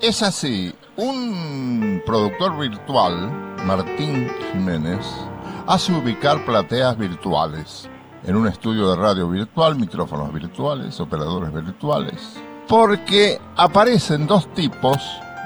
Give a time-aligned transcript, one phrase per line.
[0.00, 3.30] Es así, un productor virtual,
[3.64, 5.04] Martín Jiménez,
[5.66, 7.88] hace ubicar plateas virtuales
[8.24, 12.34] en un estudio de radio virtual, micrófonos virtuales, operadores virtuales,
[12.68, 14.96] porque aparecen dos tipos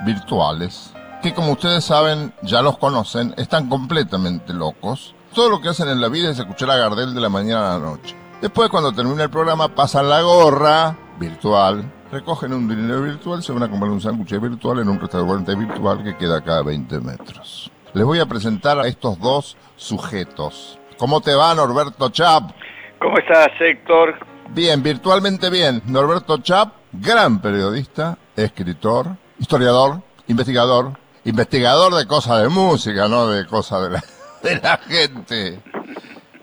[0.04, 0.92] virtuales
[1.22, 5.14] que como ustedes saben, ya los conocen, están completamente locos.
[5.34, 7.78] Todo lo que hacen en la vida es escuchar a Gardel de la mañana a
[7.78, 8.16] la noche.
[8.40, 13.62] Después, cuando termina el programa, pasan la gorra virtual recogen un dinero virtual, se van
[13.62, 17.70] a comprar un sándwich virtual en un restaurante virtual que queda a cada 20 metros.
[17.92, 20.78] Les voy a presentar a estos dos sujetos.
[20.98, 22.50] ¿Cómo te va, Norberto Chap?
[22.98, 24.18] ¿Cómo estás, Héctor?
[24.50, 25.82] Bien, virtualmente bien.
[25.86, 30.92] Norberto Chap, gran periodista, escritor, historiador, investigador,
[31.24, 34.04] investigador de cosas de música, no de cosas de la,
[34.42, 35.60] de la gente.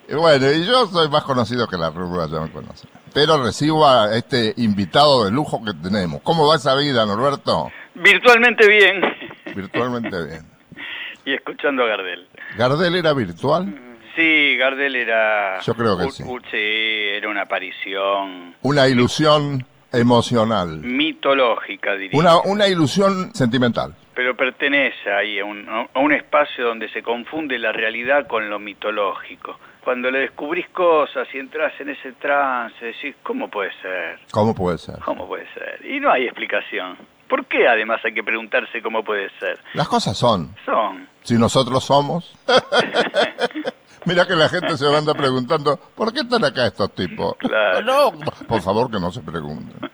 [0.09, 3.87] Y bueno, y yo soy más conocido que la rubra, ya me conocen pero recibo
[3.87, 6.21] a este invitado de lujo que tenemos.
[6.21, 7.71] ¿Cómo va esa vida, Norberto?
[7.95, 9.01] Virtualmente bien.
[9.55, 10.45] Virtualmente bien.
[11.25, 12.27] y escuchando a Gardel.
[12.55, 13.75] ¿Gardel era virtual?
[14.15, 15.59] Sí, Gardel era...
[15.61, 16.23] Yo creo que sí.
[16.51, 18.53] Sí, era una aparición...
[18.61, 20.79] Una ilusión emocional.
[20.79, 22.19] Mitológica, diría.
[22.19, 23.95] Una, una ilusión sentimental.
[24.13, 28.59] Pero pertenece ahí a un, a un espacio donde se confunde la realidad con lo
[28.59, 29.57] mitológico
[29.87, 34.19] cuando le descubrís cosas y entras en ese trance, decís, ¿cómo puede ser?
[34.31, 34.99] ¿Cómo puede ser?
[34.99, 35.79] ¿Cómo puede ser?
[35.85, 36.97] Y no hay explicación.
[37.29, 39.57] ¿Por qué además hay que preguntarse cómo puede ser?
[39.75, 40.53] Las cosas son.
[40.65, 41.07] Son.
[41.23, 42.35] Si nosotros somos.
[44.07, 47.35] Mira que la gente se anda preguntando, ¿por qué están acá estos tipos?
[47.39, 47.81] Claro.
[47.81, 48.13] No,
[48.47, 49.91] por favor que no se pregunten.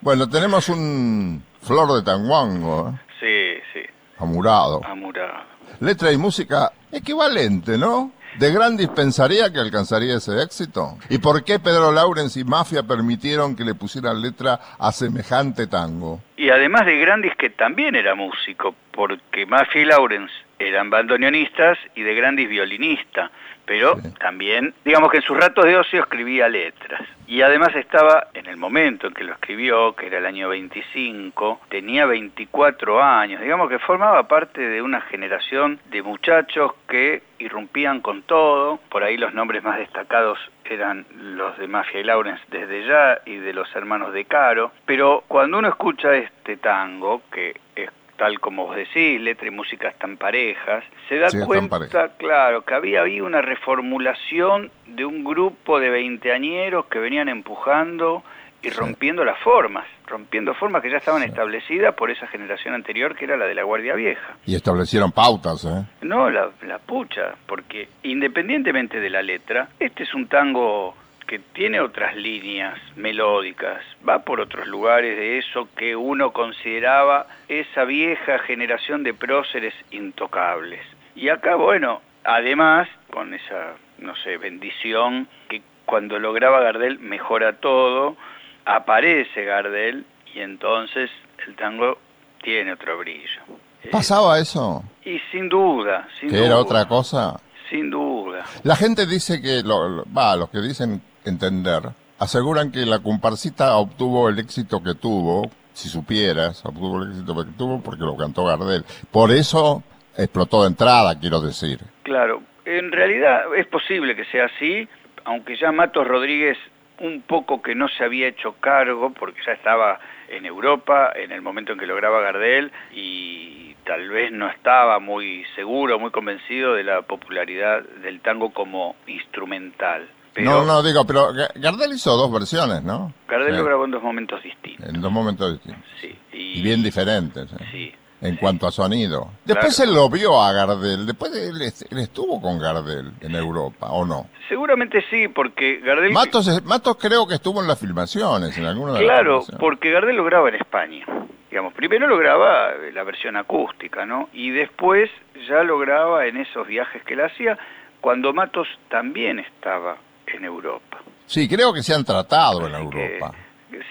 [0.00, 2.90] Bueno, tenemos un flor de tanguango.
[2.90, 3.00] ¿eh?
[3.20, 3.86] Sí, sí.
[4.18, 4.80] Amurado.
[4.84, 5.44] Amurado.
[5.78, 8.10] Letra y música equivalente, ¿no?
[8.38, 10.98] ¿De Grandis pensaría que alcanzaría ese éxito?
[11.08, 16.20] ¿Y por qué Pedro Laurens y Mafia permitieron que le pusieran letra a semejante tango?
[16.36, 22.02] Y además de Grandis que también era músico, porque Mafia y Laurens eran bandoneonistas y
[22.02, 23.30] de Grandis violinista
[23.66, 27.02] pero también, digamos que en sus ratos de ocio escribía letras.
[27.26, 31.62] Y además estaba, en el momento en que lo escribió, que era el año 25,
[31.70, 38.22] tenía 24 años, digamos que formaba parte de una generación de muchachos que irrumpían con
[38.22, 43.18] todo, por ahí los nombres más destacados eran los de Mafia y Laurens desde ya
[43.24, 48.40] y de los hermanos de Caro, pero cuando uno escucha este tango, que es tal
[48.40, 53.26] como vos decís, letra y música están parejas, se da cuenta, claro, que había habido
[53.26, 58.22] una reformulación de un grupo de veinteañeros que venían empujando
[58.62, 63.26] y rompiendo las formas, rompiendo formas que ya estaban establecidas por esa generación anterior que
[63.26, 64.36] era la de la Guardia Vieja.
[64.46, 65.84] Y establecieron pautas, ¿eh?
[66.00, 70.96] No, la, la pucha, porque independientemente de la letra, este es un tango
[71.34, 77.82] que tiene otras líneas melódicas, va por otros lugares de eso que uno consideraba esa
[77.82, 80.80] vieja generación de próceres intocables.
[81.16, 87.54] Y acá, bueno, además, con esa, no sé, bendición, que cuando lo graba Gardel mejora
[87.54, 88.16] todo,
[88.64, 91.10] aparece Gardel y entonces
[91.48, 91.98] el tango
[92.44, 93.42] tiene otro brillo.
[93.90, 94.84] ¿Pasaba eso?
[95.04, 97.40] Y sin duda, sin ¿Que era otra cosa?
[97.68, 98.44] Sin duda.
[98.62, 101.82] La gente dice que, va, los que dicen entender,
[102.18, 107.50] aseguran que la comparsita obtuvo el éxito que tuvo, si supieras, obtuvo el éxito que
[107.56, 108.84] tuvo porque lo cantó Gardel.
[109.10, 109.82] Por eso
[110.16, 111.80] explotó de entrada, quiero decir.
[112.02, 114.88] Claro, en realidad es posible que sea así,
[115.24, 116.56] aunque ya Matos Rodríguez
[117.00, 119.98] un poco que no se había hecho cargo, porque ya estaba
[120.28, 124.98] en Europa en el momento en que lo graba Gardel y tal vez no estaba
[124.98, 130.08] muy seguro, muy convencido de la popularidad del tango como instrumental.
[130.42, 133.12] No, no, digo, pero Gardel hizo dos versiones, ¿no?
[133.28, 134.88] Gardel lo grabó en dos momentos distintos.
[134.88, 135.84] En dos momentos distintos.
[136.00, 136.18] Sí.
[136.32, 137.52] Y, bien diferentes.
[137.52, 137.66] ¿eh?
[137.70, 137.94] Sí.
[138.20, 139.32] En cuanto a sonido.
[139.44, 141.60] Después él lo vio a Gardel, después él,
[142.00, 144.28] estuvo con Gardel en Europa, ¿o no?
[144.48, 146.10] Seguramente sí, porque Gardel...
[146.10, 150.24] Matos, Matos creo que estuvo en las filmaciones, en alguna de Claro, porque Gardel lo
[150.24, 151.04] graba en España.
[151.50, 154.30] Digamos, primero lo graba la versión acústica, ¿no?
[154.32, 155.10] Y después
[155.46, 157.58] ya lo graba en esos viajes que él hacía,
[158.00, 161.02] cuando Matos también estaba en Europa.
[161.26, 163.32] Sí, creo que se han tratado en Europa.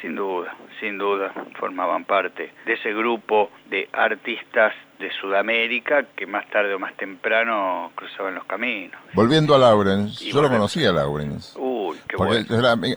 [0.01, 6.49] sin duda, sin duda, formaban parte de ese grupo de artistas de Sudamérica que más
[6.49, 8.99] tarde o más temprano cruzaban los caminos.
[9.13, 11.53] Volviendo a Laurens, yo lo conocía a Laurens.
[11.57, 12.45] Uy, qué bueno.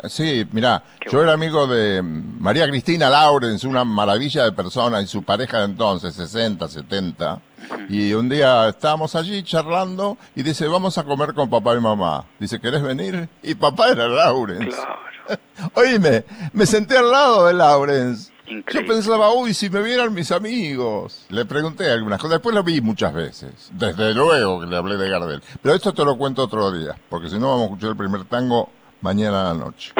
[0.08, 5.22] sí, mira, yo era amigo de María Cristina Laurens, una maravilla de persona, y su
[5.22, 7.40] pareja de entonces, 60, 70.
[7.88, 12.24] Y un día estábamos allí charlando y dice, vamos a comer con papá y mamá.
[12.38, 13.28] Dice, ¿querés venir?
[13.42, 14.74] Y papá era Laurens.
[14.74, 15.06] Claro.
[15.74, 17.54] Oíme, me senté al lado de
[18.48, 21.26] Yo pensaba, uy, si me vieran mis amigos.
[21.30, 23.70] Le pregunté algunas cosas, después lo vi muchas veces.
[23.72, 25.42] Desde luego que le hablé de Gardel.
[25.62, 28.24] Pero esto te lo cuento otro día, porque si no vamos a escuchar el primer
[28.24, 28.70] tango
[29.00, 29.92] mañana a la noche.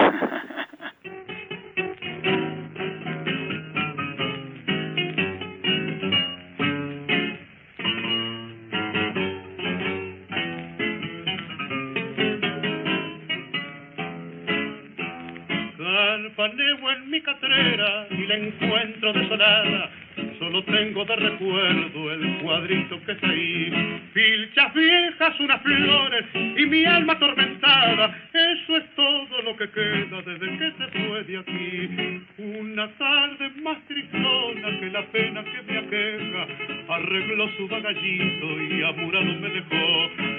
[18.26, 19.90] La encuentro desolada.
[20.38, 24.02] Solo tengo de recuerdo el cuadrito que está ahí.
[24.12, 28.18] Filchas viejas, unas flores y mi alma atormentada.
[28.32, 32.22] Eso es todo lo que queda desde que se fue de aquí.
[32.38, 36.46] Una tarde más tristona que la pena que me aqueja.
[36.88, 40.35] Arregló su bagallito y apurado me dejó.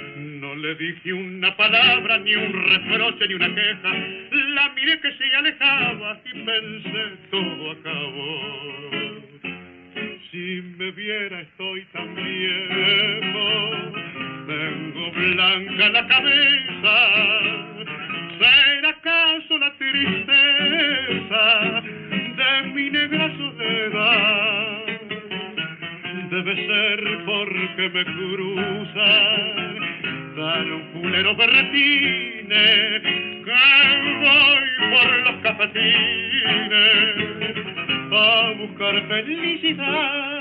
[0.58, 3.94] Le dije una palabra, ni un reproche, ni una queja.
[4.56, 8.42] La miré que se alejaba y pensé todo acabó.
[10.32, 13.72] Si me viera estoy tan viejo,
[14.48, 16.96] tengo blanca la cabeza.
[18.40, 20.24] ¿Será acaso la tristeza
[22.36, 24.86] de mi negra soledad?
[26.32, 29.87] Debe ser porque me cruzan
[30.38, 33.02] dan un culero berretines
[33.44, 33.66] que
[34.22, 36.78] voy por los cafetines
[38.12, 40.37] a buscar felicidad.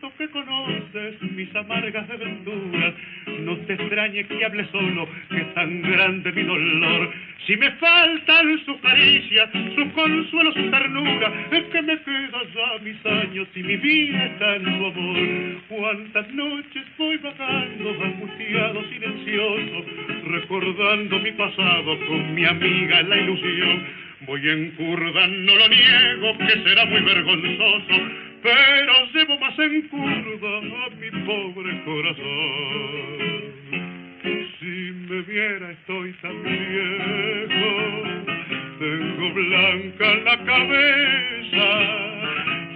[0.00, 2.94] Bulincito que conoces mis amargas aventuras,
[3.40, 7.10] no te extrañe que hable solo, que es tan grande mi dolor.
[7.46, 13.06] Si me faltan sus caricias, sus consuelos, su ternura, es que me quedan ya mis
[13.06, 15.62] años y mi vida está en su amor.
[15.68, 19.84] Cuántas noches voy vagando, angustiado, silencioso,
[20.26, 26.62] recordando mi pasado con mi amiga la ilusión Voy en curda, no lo niego, que
[26.62, 27.94] será muy vergonzoso,
[28.42, 33.40] pero llevo más en curda a mi pobre corazón.
[34.58, 37.72] Si me viera estoy tan viejo,
[38.78, 41.68] tengo blanca la cabeza,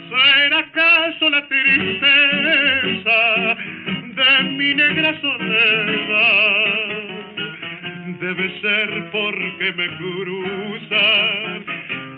[0.09, 3.19] ¿será acaso la tristeza
[4.15, 6.75] de mi negra soledad?
[8.21, 11.65] debe ser porque me cruzan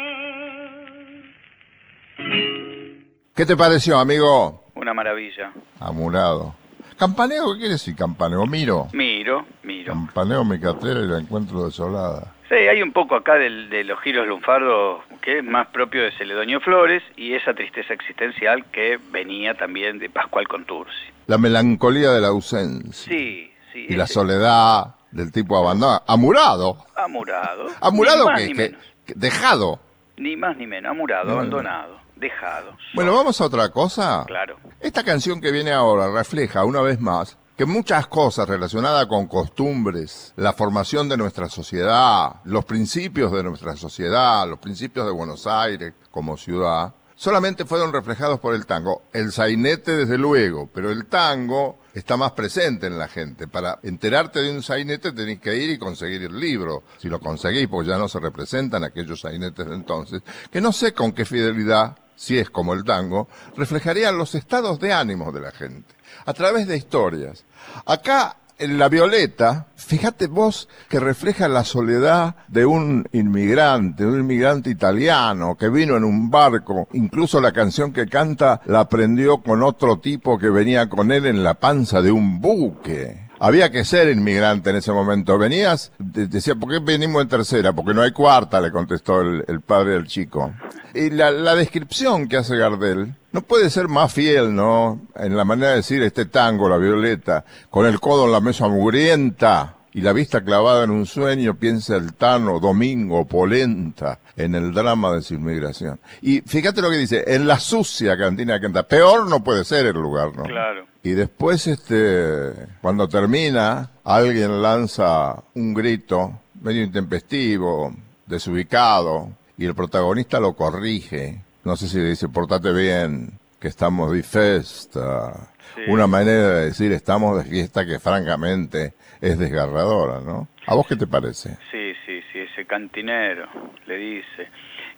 [3.34, 4.64] ¿Qué te pareció, amigo?
[4.74, 5.52] Una maravilla.
[5.80, 6.54] Amurado.
[6.98, 7.52] ¿Campaneo?
[7.52, 8.46] ¿Qué quiere decir campaneo?
[8.46, 8.88] Miro.
[8.92, 9.92] Miro, miro.
[9.92, 12.34] Campaneo mi cartera y la encuentro desolada.
[12.48, 16.60] Sí, hay un poco acá de los giros lunfardos que es más propio de Celedonio
[16.60, 20.92] Flores y esa tristeza existencial que venía también de Pascual Contursi.
[21.26, 23.12] La melancolía de la ausencia.
[23.12, 23.86] Sí, sí.
[23.88, 26.02] Y la soledad del tipo abandonado.
[26.06, 26.86] Amurado.
[26.94, 27.66] Amurado.
[27.80, 28.74] Amurado que,
[29.14, 29.80] dejado.
[30.16, 32.76] Ni más ni menos, amurado, abandonado, dejado.
[32.94, 34.24] Bueno, vamos a otra cosa.
[34.26, 34.56] Claro.
[34.80, 40.32] Esta canción que viene ahora refleja una vez más que muchas cosas relacionadas con costumbres,
[40.36, 45.94] la formación de nuestra sociedad, los principios de nuestra sociedad, los principios de Buenos Aires
[46.10, 49.04] como ciudad, solamente fueron reflejados por el tango.
[49.12, 53.46] El sainete, desde luego, pero el tango está más presente en la gente.
[53.46, 56.82] Para enterarte de un sainete tenés que ir y conseguir el libro.
[56.98, 60.92] Si lo conseguís, pues ya no se representan aquellos sainetes de entonces, que no sé
[60.92, 65.50] con qué fidelidad, si es como el tango, reflejarían los estados de ánimo de la
[65.52, 65.94] gente
[66.26, 67.44] a través de historias.
[67.86, 74.70] Acá en La Violeta, fíjate vos que refleja la soledad de un inmigrante, un inmigrante
[74.70, 76.88] italiano que vino en un barco.
[76.92, 81.42] Incluso la canción que canta la aprendió con otro tipo que venía con él en
[81.42, 83.23] la panza de un buque.
[83.40, 85.38] Había que ser inmigrante en ese momento.
[85.38, 87.72] Venías, decía, ¿por qué venimos en tercera?
[87.72, 90.52] Porque no hay cuarta, le contestó el, padre del chico.
[90.94, 95.00] Y la, la descripción que hace Gardel no puede ser más fiel, ¿no?
[95.16, 98.68] En la manera de decir este tango, la violeta, con el codo en la mesa
[98.68, 104.72] mugrienta y la vista clavada en un sueño, piensa el Tano, Domingo, Polenta, en el
[104.72, 106.00] drama de su inmigración.
[106.22, 109.86] Y fíjate lo que dice, en la sucia cantina que canta, peor no puede ser
[109.86, 110.44] el lugar, ¿no?
[110.44, 110.93] Claro.
[111.04, 117.94] Y después, este, cuando termina, alguien lanza un grito medio intempestivo,
[118.26, 121.42] desubicado y el protagonista lo corrige.
[121.62, 125.50] No sé si le dice, portate bien, que estamos de fiesta.
[125.88, 130.48] Una manera de decir estamos de fiesta que francamente es desgarradora, ¿no?
[130.66, 131.58] ¿A vos qué te parece?
[131.70, 133.46] Sí, sí, sí, ese cantinero
[133.86, 134.48] le dice.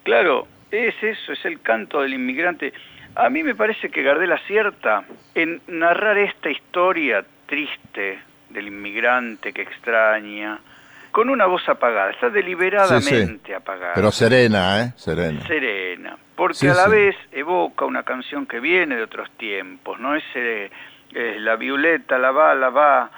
[0.05, 2.73] Claro, es eso, es el canto del inmigrante.
[3.17, 5.05] A mí me parece que Gardel acierta
[5.35, 8.19] en narrar esta historia triste
[8.51, 10.59] del inmigrante que extraña,
[11.13, 13.95] con una voz apagada, está deliberadamente apagada.
[13.95, 14.93] Pero serena, ¿eh?
[14.97, 15.41] Serena.
[15.47, 20.15] Serena, porque a la vez evoca una canción que viene de otros tiempos, ¿no?
[20.15, 20.71] Es eh,
[21.39, 23.11] la violeta, la va, la va.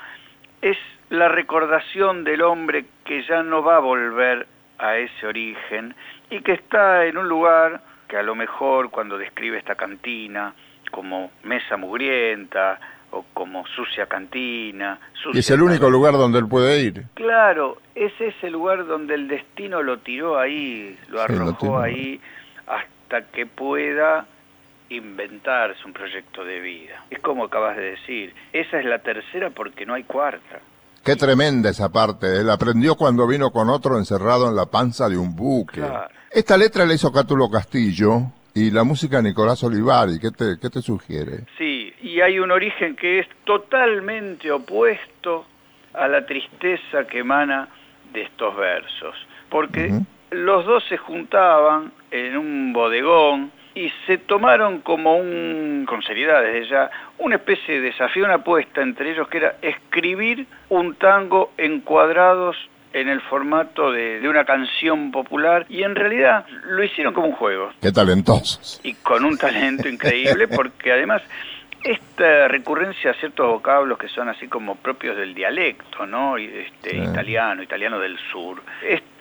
[0.62, 0.78] Es
[1.11, 4.47] la recordación del hombre que ya no va a volver
[4.78, 5.97] a ese origen
[6.31, 10.55] y que está en un lugar que a lo mejor cuando describe esta cantina
[10.91, 14.99] como mesa mugrienta o como sucia cantina.
[15.33, 17.05] y es el único lugar donde él puede ir.
[17.15, 22.21] Claro, es ese lugar donde el destino lo tiró ahí, lo arrojó ahí
[22.67, 24.27] hasta que pueda
[24.91, 27.05] inventarse un proyecto de vida.
[27.11, 30.61] Es como acabas de decir, esa es la tercera porque no hay cuarta.
[31.09, 32.27] Qué tremenda esa parte.
[32.38, 35.81] Él aprendió cuando vino con otro encerrado en la panza de un buque.
[36.31, 38.25] Esta letra la hizo Cátulo Castillo
[38.55, 40.21] y la música Nicolás Olivari.
[40.21, 41.47] ¿Qué te, qué te sugiere?
[41.57, 45.47] Sí, y hay un origen que es totalmente opuesto
[45.95, 47.71] a la tristeza que emana
[48.12, 49.15] de estos versos.
[49.49, 49.91] Porque
[50.31, 56.69] los dos se juntaban en un bodegón y se tomaron como un, con seriedad desde
[56.69, 61.81] ya, una especie de desafío, una apuesta entre ellos que era escribir un tango en
[61.83, 62.57] cuadrados
[62.93, 67.35] en el formato de, de, una canción popular y en realidad lo hicieron como un
[67.35, 67.71] juego.
[67.81, 68.81] Qué talentosos.
[68.83, 71.23] Y con un talento increíble porque además
[71.85, 76.37] esta recurrencia a ciertos vocablos que son así como propios del dialecto, ¿no?
[76.37, 78.61] Este, Italiano, italiano del sur.
[78.83, 79.18] Este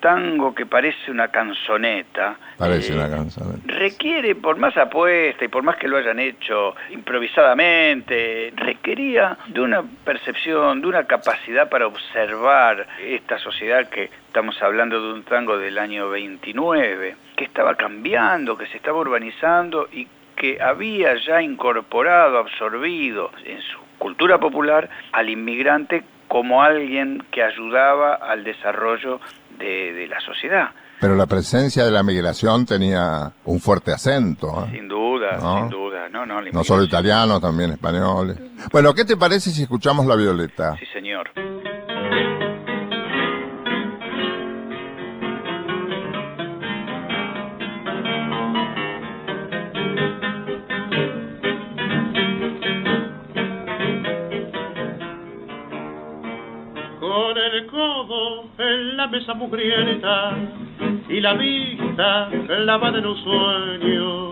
[0.00, 2.36] tango que parece una canzoneta.
[2.58, 3.72] Parece una eh, canzoneta.
[3.72, 9.82] Requiere, por más apuesta y por más que lo hayan hecho improvisadamente, requería de una
[10.04, 15.78] percepción, de una capacidad para observar esta sociedad que estamos hablando de un tango del
[15.78, 23.30] año 29, que estaba cambiando, que se estaba urbanizando y que había ya incorporado, absorbido
[23.44, 29.20] en su cultura popular al inmigrante como alguien que ayudaba al desarrollo
[29.60, 30.70] de, la sociedad.
[31.00, 34.64] Pero la presencia de la migración tenía un fuerte acento.
[34.64, 34.72] ¿eh?
[34.72, 36.08] Sin duda, sin duda.
[36.10, 38.36] No, no, no solo italianos, también españoles.
[38.70, 40.76] Bueno, ¿qué te parece si escuchamos La Violeta?
[40.76, 41.30] Sí, señor.
[59.06, 60.36] Mesa mugrienta
[61.08, 64.30] y la vista clavada en un sueño.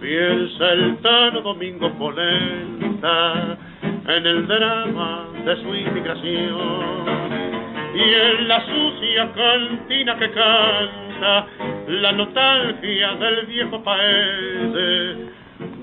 [0.00, 7.06] Piensa el tano Domingo Polenta en el drama de su inmigración.
[7.94, 11.46] Y en la sucia cantina que canta
[11.88, 15.32] la nostalgia del viejo país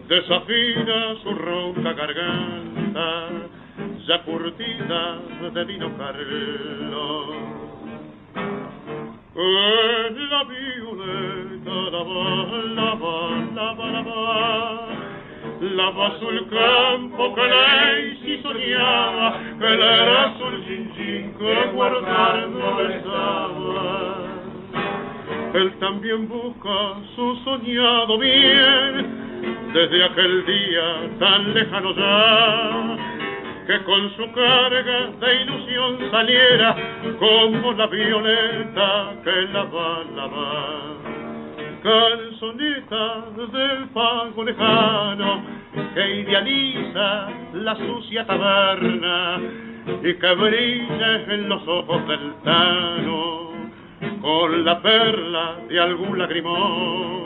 [0.08, 3.30] desafina su ronca garganta
[4.08, 5.20] ya curtida
[5.54, 7.53] de vino Carlos
[9.36, 12.24] la violeta la va,
[12.76, 13.16] la va,
[13.56, 14.88] la va,
[15.60, 22.64] la va sul campo che lei si sognava, che era sul gin que guardando.
[25.54, 33.13] Él también busca su soñado bien, desde aquel día tan lejano ya
[33.66, 36.76] que con su carga de ilusión saliera
[37.18, 40.94] como la violeta que la va a lavar.
[41.82, 45.44] Canzoneta del pago lejano
[45.94, 49.40] que idealiza la sucia taberna
[50.02, 53.52] y que brilla en los ojos del tano
[54.22, 57.24] con la perla de algún lagrimón.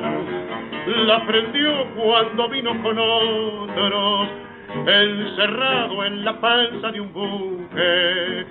[1.08, 4.28] La prendió cuando vino con otros
[4.70, 8.46] encerrado en la panza de un buque,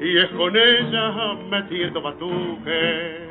[0.00, 3.28] y es con ella metiendo batuque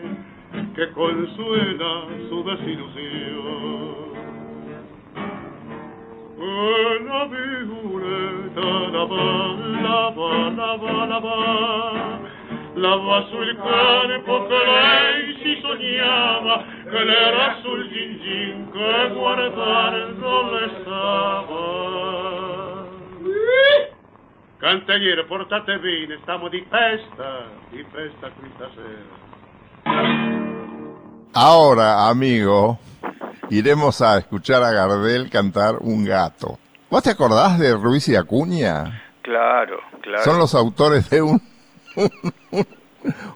[0.75, 4.11] que consuela su desilusión.
[7.05, 12.19] La violeta la va, la va, la va, la va,
[12.75, 18.79] la va sul campo che lei si sognava, che l'era sul gin gin che
[20.51, 22.00] le stava.
[24.57, 29.29] Cantagliere, portate bene, stiamo di festa, di festa questa sera.
[31.33, 32.77] Ahora, amigo,
[33.49, 36.59] iremos a escuchar a Gardel cantar Un gato.
[36.89, 39.01] ¿Vos te acordás de Ruiz y Acuña?
[39.21, 40.23] Claro, claro.
[40.23, 41.41] Son los autores de un,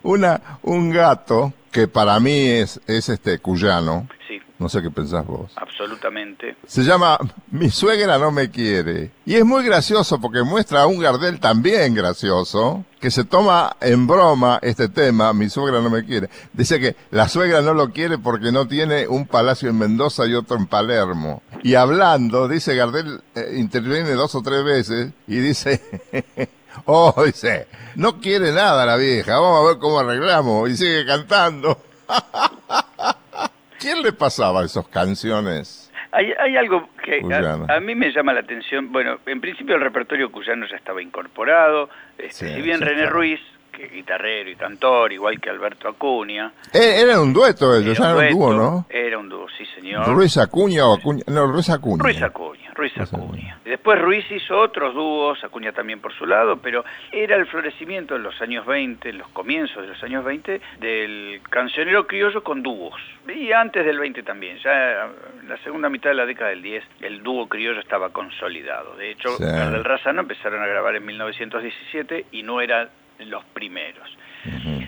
[0.04, 4.08] una, un gato que para mí es, es este cuyano.
[4.28, 5.52] Sí, No sé qué pensás vos.
[5.58, 6.56] absolutamente.
[6.66, 7.18] Se llama
[7.52, 9.12] Mi suegra no me quiere.
[9.26, 14.08] Y es muy gracioso porque muestra a un Gardel también gracioso, que se toma en
[14.08, 16.30] broma este tema, Mi suegra no me quiere.
[16.54, 20.34] Dice que la suegra no lo quiere porque no tiene un palacio en Mendoza y
[20.36, 21.44] otro en Palermo.
[21.62, 25.82] Y hablando, dice Gardel, eh, interviene dos o tres veces y dice...
[26.88, 30.70] Oh, dice, no quiere nada la vieja, vamos a ver cómo arreglamos.
[30.70, 31.80] Y sigue cantando.
[33.86, 35.92] ¿Quién le pasaba esas canciones?
[36.12, 38.92] Hay, hay algo que a, a mí me llama la atención.
[38.92, 41.92] Bueno, en principio el repertorio cuyano ya estaba incorporado.
[42.18, 43.06] Este, Sí, si bien René.
[43.06, 43.40] Ruiz,
[43.76, 46.52] que guitarrero y cantor, igual que Alberto Acuña.
[46.74, 48.86] Eh, Era un dueto ellos, era era un dueto, dúo, ¿no?
[48.90, 50.08] Era un dúo, sí señor.
[50.08, 51.24] Ruiz Acuña o Acuña.
[51.28, 52.04] No, Ruiz Acuña.
[52.04, 53.60] Ruiz Acuña, Ruiz Acuña.
[53.66, 58.16] Y Después Ruiz hizo otros dúos, Acuña también por su lado, pero era el florecimiento
[58.16, 62.64] en los años 20, en los comienzos de los años 20, del cancionero criollo con
[62.64, 62.94] dúos.
[63.28, 65.06] Y antes del 20 también, ya
[65.42, 68.96] en la segunda mitad de la década del 10, el dúo criollo estaba consolidado.
[68.96, 69.44] De hecho, Sí.
[69.44, 74.18] Gardel Razano empezaron a grabar en 1917 y no eran los primeros.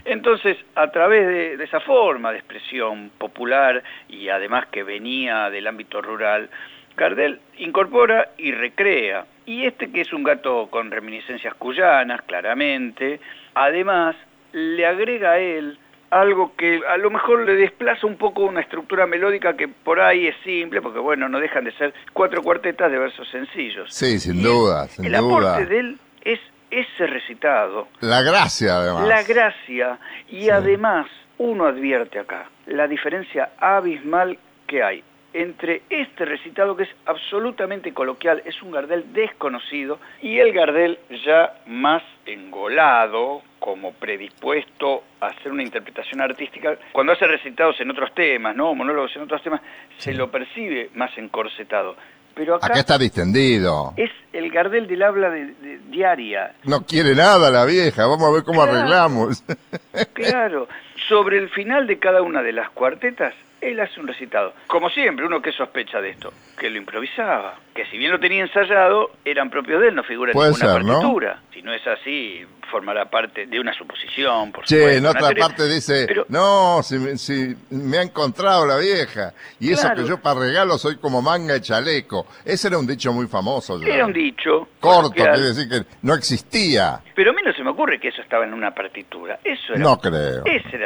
[0.06, 5.66] Entonces, a través de, de esa forma de expresión popular y además que venía del
[5.68, 6.50] ámbito rural,
[6.96, 9.26] Gardel incorpora y recrea.
[9.46, 13.20] Y este que es un gato con reminiscencias cuyanas, claramente,
[13.54, 14.16] además
[14.52, 15.78] le agrega a él
[16.10, 20.28] algo que a lo mejor le desplaza un poco una estructura melódica que por ahí
[20.28, 23.94] es simple, porque bueno, no dejan de ser cuatro cuartetas de versos sencillos.
[23.94, 25.56] Sí, sin duda, sin el duda.
[25.56, 26.40] aporte de él es
[26.72, 29.08] ese recitado, La gracia, además.
[29.08, 30.50] la gracia y Sí.
[30.50, 31.08] además
[31.38, 38.42] uno advierte acá la diferencia abismal que hay entre este recitado que es absolutamente coloquial,
[38.46, 45.62] es un Gardel desconocido, y el Gardel ya más engolado, como predispuesto a hacer una
[45.64, 46.78] interpretación artística.
[46.92, 48.74] Cuando hace recitados en otros temas, ¿no?
[48.74, 49.62] monólogos en otros temas,
[49.98, 51.96] se lo percibe más encorsetado.
[52.38, 53.94] Pero acá, Acá está distendido.
[53.98, 58.32] es el Gardel del habla de- de- diaria, No quiere nada la vieja, vamos a
[58.32, 58.78] ver cómo Claro.
[58.78, 59.44] arreglamos.
[60.14, 60.68] Claro,
[61.10, 64.54] sobre el final de cada una de las cuartetas, él hace un recitado.
[64.68, 68.42] Como siempre, uno que sospecha de esto, que lo improvisaba, que si bien lo tenía
[68.44, 70.94] ensayado, eran propios de él, no figura en ninguna ser, ¿no?
[70.94, 71.42] partitura.
[71.54, 75.44] Si no es así, formará parte de una suposición, por Che, supuesto, en otra teoría.
[75.48, 79.34] parte dice, Pero- no, si me, si me ha encontrado la vieja.
[79.60, 82.28] Y eso que yo para regalo soy como manga y chaleco.
[82.46, 83.80] Ese era un dicho muy famoso.
[83.82, 83.88] ya.
[83.94, 84.68] Era un dicho.
[84.80, 87.00] Corto, quiere decir que no existía.
[87.16, 89.40] Pero a mí no se me ocurre que eso estaba en una partitura.
[89.44, 90.44] Eso era No creo.
[90.46, 90.86] Ese era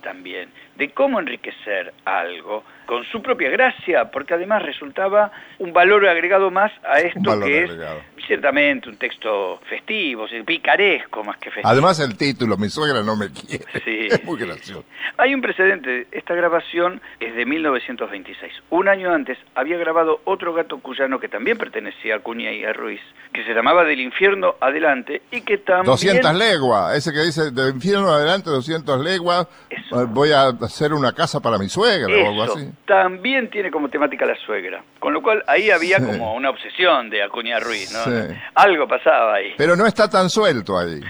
[0.00, 6.50] también, de cómo enriquecer algo con su propia gracia, porque además resultaba un valor agregado
[6.50, 8.00] más a esto que agregado.
[8.16, 11.68] es ciertamente un texto festivo, picaresco más que festivo.
[11.68, 13.64] Además el título, mi suegra no me quiere.
[13.84, 14.84] Sí, es muy gracioso.
[15.18, 18.52] Hay un precedente, esta grabación es de 1926.
[18.70, 22.72] Un año antes había grabado otro gato cuyano que también pertenecía a Cuña y a
[22.72, 23.00] Ruiz,
[23.32, 25.86] que se llamaba Del infierno adelante y que también...
[25.86, 30.02] 200 leguas, ese que dice, de infierno adelante 200 leguas, Eso.
[30.02, 32.70] eh, voy a hacer una casa para mi suegra o algo así.
[32.86, 34.82] también tiene como temática la suegra.
[35.00, 36.04] Con lo cual ahí había Sí.
[36.06, 38.04] como una obsesión de Acuña Ruiz, ¿no?
[38.04, 38.34] Sí.
[38.54, 39.54] Algo pasaba ahí.
[39.56, 41.00] Pero no está tan suelto ahí.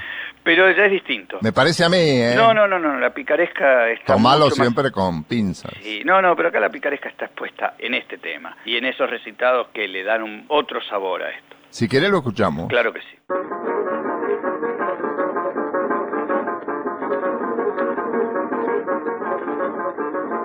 [0.43, 1.39] Pero ya es distinto.
[1.41, 2.35] Me parece a mí, ¿eh?
[2.37, 5.73] No, no, no, no, la picaresca está Tomalo mucho más- siempre con pinzas.
[5.83, 9.09] Sí, no, no, pero acá la picaresca está expuesta en este tema y en esos
[9.09, 11.57] recitados que le dan un otro sabor a esto.
[11.71, 12.69] Si querés lo escuchamos.
[12.69, 13.17] Claro que sí.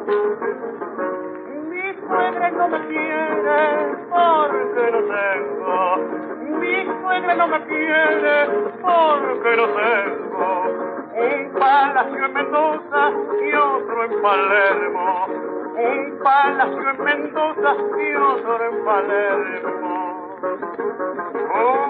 [0.09, 5.97] Mi suegra no me quiere porque no tengo.
[6.59, 8.47] Mi suegra no me quiere
[8.81, 10.39] porque no tengo.
[11.13, 15.27] Un palacio en Mendoza y otro en Palermo.
[15.75, 20.37] Un palacio en Mendoza y otro en Palermo.
[21.53, 21.87] Oh,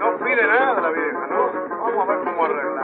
[0.00, 1.50] no pide nada la vieja, ¿no?
[1.78, 2.77] Vamos a ver cómo arreglamos.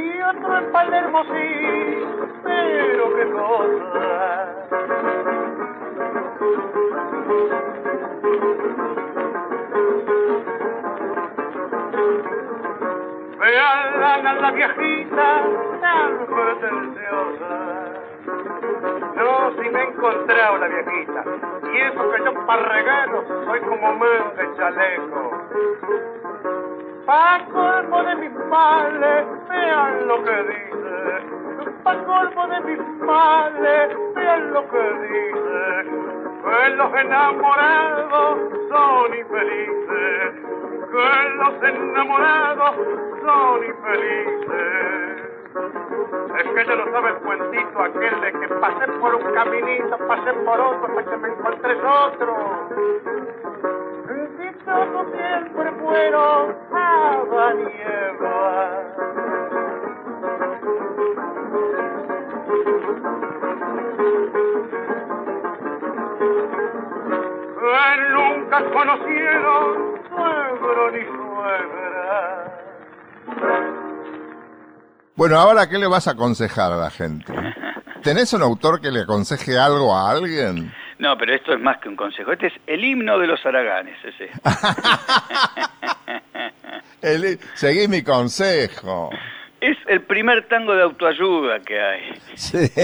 [0.00, 2.04] Y otro en Palermo sí,
[2.42, 4.50] pero qué cosa.
[13.38, 15.42] Vean a la viejita
[15.82, 17.52] tan pretenciosa.
[19.16, 21.24] No, si me he encontrado la viejita.
[21.72, 26.19] Y eso que yo parreguero soy como manga y chaleco.
[27.10, 31.72] Pa' colmo de mis males, vean lo que dice.
[31.82, 35.90] Pa' colmo de mis males, vean lo que dice.
[36.44, 40.34] Que los enamorados son infelices.
[40.92, 42.76] Que los enamorados
[43.24, 45.10] son infelices.
[46.38, 50.32] Es que yo no sabe el cuentito aquel de que pasé por un caminito, pasé
[50.44, 52.36] por otro hasta que me encontré otro.
[54.64, 56.56] Todo siempre fueron
[57.56, 58.82] niebla.
[67.58, 71.90] Que nunca conocieron suegro ni suegra.
[75.16, 77.32] Bueno, ahora, ¿qué le vas a aconsejar a la gente?
[78.02, 80.72] ¿Tenés un autor que le aconseje algo a alguien?
[81.00, 82.30] No, pero esto es más que un consejo.
[82.32, 84.28] Este es el himno de los araganes, ese.
[87.02, 89.10] El- seguí mi consejo.
[89.60, 92.12] es el primer tango de autoayuda que hay.
[92.34, 92.58] Sí.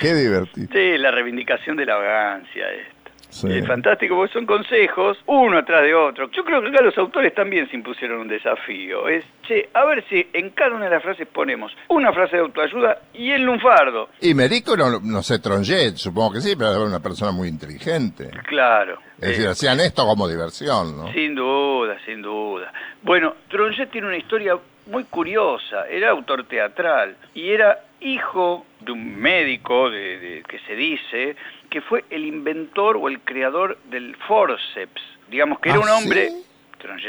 [0.00, 0.68] Qué divertido.
[0.72, 2.70] Sí, la reivindicación de la vagancia.
[2.70, 2.97] Esto.
[3.30, 3.46] Sí.
[3.50, 6.30] Es fantástico porque son consejos uno atrás de otro.
[6.30, 9.06] Yo creo que acá los autores también se impusieron un desafío.
[9.08, 12.42] Es, che, a ver si en cada una de las frases ponemos una frase de
[12.42, 14.08] autoayuda y el lunfardo.
[14.20, 18.30] Y Merico, no, no sé, Tronjet, supongo que sí, pero era una persona muy inteligente.
[18.48, 18.98] Claro.
[19.18, 21.12] Es Eh, decir, hacían esto como diversión, ¿no?
[21.12, 22.72] Sin duda, sin duda.
[23.02, 24.56] Bueno, Tronjet tiene una historia
[24.88, 25.86] muy curiosa.
[25.88, 31.36] Era autor teatral y era hijo de un médico de, de- que se dice
[31.70, 35.02] que fue el inventor o el creador del forceps.
[35.30, 36.44] Digamos que era ¿Ah, un hombre, sí?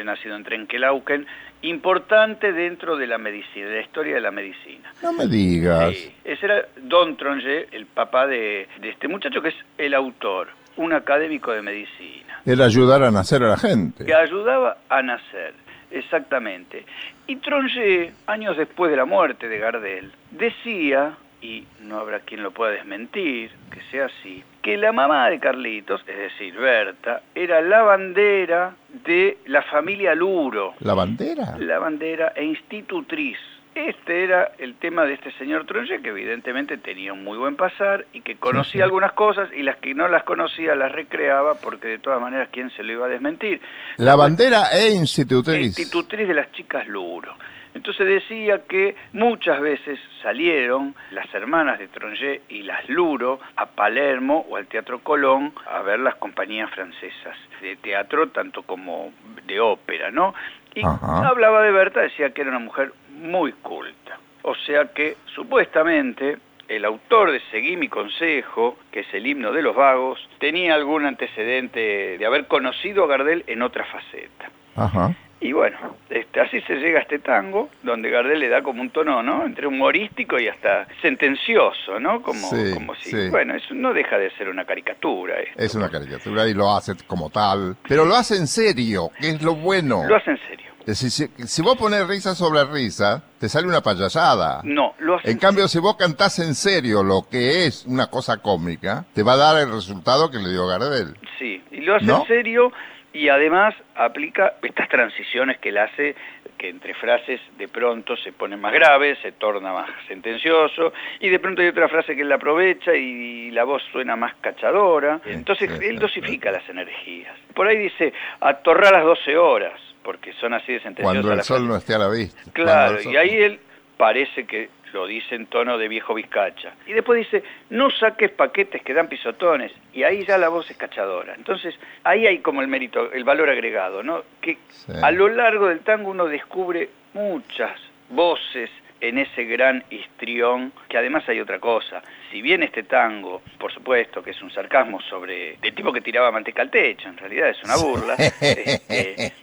[0.03, 1.27] Nacido en Trenquelauquen,
[1.61, 4.91] importante dentro de la medicina, de la historia de la medicina.
[5.03, 5.95] No me digas.
[5.95, 10.47] Sí, ese era Don Tronjet, el papá de, de este muchacho que es el autor,
[10.77, 14.05] un académico de medicina Era ayudar a nacer a la gente.
[14.05, 15.53] que ayudaba a nacer,
[15.91, 16.85] exactamente.
[17.27, 22.51] Y Tronje, años después de la muerte de Gardel, decía, y no habrá quien lo
[22.51, 27.81] pueda desmentir, que sea así, que la mamá de Carlitos, es decir, Berta, era la
[27.81, 28.75] bandera
[29.05, 31.55] de la familia Luro, ¿La bandera?
[31.57, 33.37] la bandera e institutriz.
[33.87, 38.05] Este era el tema de este señor Tronje, que evidentemente tenía un muy buen pasar
[38.11, 41.99] y que conocía algunas cosas y las que no las conocía las recreaba porque de
[41.99, 43.61] todas maneras, ¿quién se lo iba a desmentir?
[43.95, 45.65] La bandera e institutriz.
[45.65, 47.33] institutriz de las chicas Luro.
[47.73, 54.45] Entonces decía que muchas veces salieron las hermanas de Tronje y las Luro a Palermo
[54.49, 59.13] o al Teatro Colón a ver las compañías francesas de teatro, tanto como
[59.45, 60.33] de ópera, ¿no?
[60.75, 61.27] Y Ajá.
[61.27, 64.17] hablaba de Berta, decía que era una mujer muy culta.
[64.43, 69.61] O sea que supuestamente el autor de Seguí mi consejo, que es el himno de
[69.61, 74.49] los vagos, tenía algún antecedente de haber conocido a Gardel en otra faceta.
[74.75, 75.15] Ajá.
[75.41, 78.89] Y bueno, este, así se llega a este tango, donde Gardel le da como un
[78.89, 79.45] tono, ¿no?
[79.45, 82.21] Entre humorístico y hasta sentencioso, ¿no?
[82.21, 83.29] Como, Sí, como si, sí.
[83.29, 85.39] bueno, eso no deja de ser una caricatura.
[85.39, 85.63] esto.
[85.63, 87.77] Es una caricatura y lo hace como tal.
[87.87, 90.03] Pero lo hace en serio, que es lo bueno.
[90.07, 90.68] Lo hace en serio.
[90.95, 94.61] Si, si vos pones risa sobre risa, te sale una payasada.
[94.63, 98.37] No, lo hace En cambio, si vos cantás en serio lo que es una cosa
[98.37, 101.15] cómica, te va a dar el resultado que le dio Gardel.
[101.37, 102.21] Sí, y lo hace ¿No?
[102.21, 102.71] en serio
[103.13, 106.15] y además aplica estas transiciones que él hace,
[106.57, 111.39] que entre frases de pronto se pone más grave, se torna más sentencioso, y de
[111.39, 115.21] pronto hay otra frase que él aprovecha y la voz suena más cachadora.
[115.25, 117.35] Entonces él dosifica las energías.
[117.55, 121.75] Por ahí dice, atorrar las 12 horas, porque son así de Cuando el sol no
[121.75, 122.41] esté a la vista.
[122.51, 123.59] Claro, y ahí él
[123.95, 126.73] parece que lo dice en tono de viejo vizcacha.
[126.87, 129.71] Y después dice, no saques paquetes que dan pisotones.
[129.93, 131.35] Y ahí ya la voz es cachadora.
[131.35, 134.23] Entonces, ahí hay como el mérito, el valor agregado, ¿no?
[134.41, 134.93] Que Sí.
[134.99, 141.27] a lo largo del tango uno descubre muchas voces en ese gran histrión, que además
[141.27, 142.01] hay otra cosa.
[142.31, 146.31] Si bien este tango, por supuesto, que es un sarcasmo sobre el tipo que tiraba
[146.31, 149.33] manteca al techo, en realidad es una burla, este,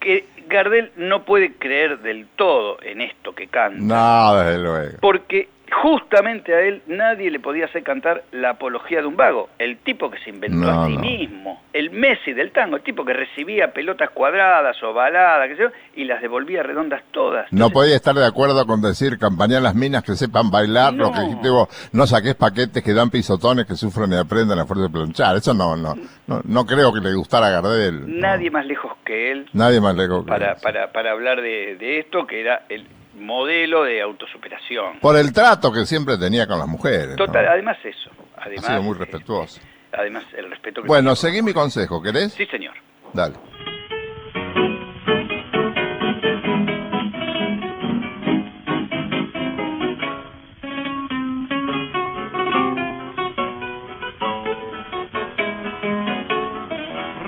[0.00, 3.78] que Gardel no puede creer del todo en esto que canta.
[3.80, 4.98] No, desde luego.
[5.00, 5.48] Porque
[5.82, 10.10] justamente a él nadie le podía hacer cantar la apología de un vago, el tipo
[10.10, 11.00] que se inventó No, a sí no.
[11.00, 15.62] mismo, el Messi del tango, el tipo que recibía pelotas cuadradas o baladas, qué sé
[15.62, 17.52] yo, y las devolvía redondas todas.
[17.52, 21.10] No podía estar de acuerdo con decir campaña a las minas que sepan bailar, lo
[21.12, 21.24] que No.
[21.24, 24.90] dijiste vos, no saques paquetes que dan pisotones que sufren y aprendan a fuerza de
[24.90, 25.36] planchar.
[25.36, 25.94] Eso no, no,
[26.26, 28.00] no, no creo que le gustara a Gardel.
[28.20, 28.34] no.
[28.34, 31.98] Nadie más lejos que él Nadie más le que para, para, para hablar de, de
[31.98, 34.98] esto, que era el modelo de autosuperación.
[35.00, 37.16] Por el trato que siempre tenía con las mujeres.
[37.16, 38.10] Total, además eso.
[38.36, 39.60] Además, ha sido muy respetuoso.
[39.92, 42.32] Además, el respeto que Bueno, seguí mi consejo, ¿querés?
[42.32, 42.74] Sí, señor.
[43.12, 43.34] Dale.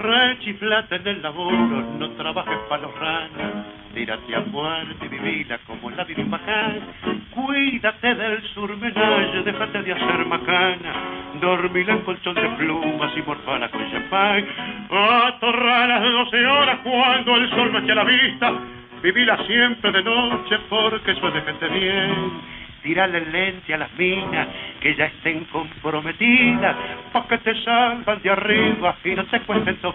[0.03, 3.65] Rechiflate del el laburo, no trabajes para los ranas
[3.96, 6.22] Tírate a muerte vivila como la viví
[7.30, 10.92] Cuídate del surmenage, déjate de hacer macana.
[11.40, 14.44] Dormila en colchón de plumas y morfala con champán.
[14.90, 18.52] Atorra las doce horas cuando el sol me a la vista.
[19.02, 24.46] Vivila siempre de noche porque soy de gente bien tirarle lente a las minas
[24.80, 26.76] que ya estén comprometidas,
[27.12, 29.94] pa' que te salgan de arriba y no te cuenten todo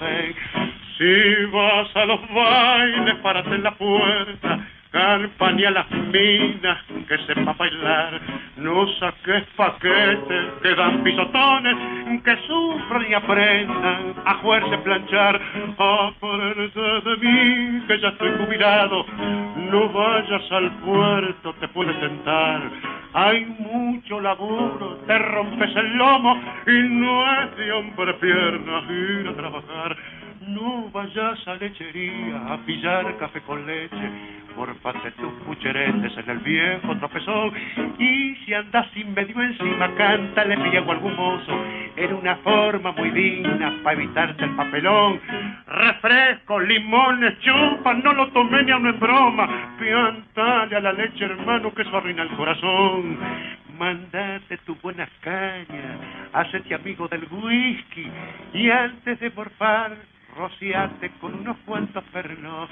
[1.02, 4.60] Si vas a los bailes, párate en la puerta
[4.92, 8.20] Campaña a las minas que sepa bailar,
[8.58, 11.78] no saques paquetes que dan pisotones,
[12.22, 15.40] que sufran y aprendan a jugarse planchar.
[15.78, 19.06] Aprende de mí que ya estoy jubilado,
[19.72, 22.62] no vayas al puerto, te puede tentar.
[23.14, 26.38] Hay mucho laburo, te rompes el lomo
[26.68, 30.21] y no es de hombre piernas ir a trabajar.
[30.42, 34.10] No vayas a lechería a pillar café con leche,
[34.56, 37.54] por de tus pucheretes en el viejo tropezón.
[38.00, 41.64] Y si andas sin medio encima, cántale piego algún mozo.
[41.96, 45.22] Era una forma muy digna para evitarte el papelón.
[45.68, 49.76] Refresco, limones, chupas, no lo tomé ni a una broma.
[49.80, 53.20] Piantale a la leche, hermano, que eso arruina el corazón
[53.78, 55.98] mandate tu buena caña,
[56.34, 58.06] hacete amigo del whisky
[58.54, 59.98] y antes de morfar
[60.36, 62.70] rociate con unos cuantos pernos.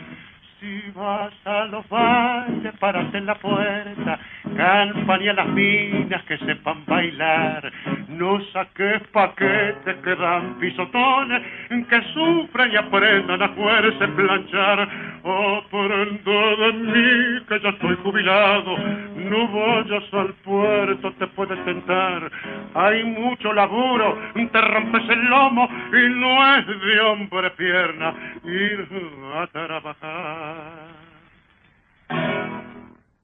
[0.60, 4.20] Si vas a los bailes, párate en la puerta,
[4.58, 7.72] campaña las minas que sepan bailar.
[8.10, 14.90] No saques paquetes que dan pisotones, que sufran y aprendan a fuerza planchar.
[15.24, 22.32] Aprendo de mí que ya estoy jubilado, no vayas al puerto, te puede tentar.
[22.74, 28.88] Hay mucho laburo, te rompes el lomo y no es de hombre pierna ir
[29.36, 31.00] a trabajar.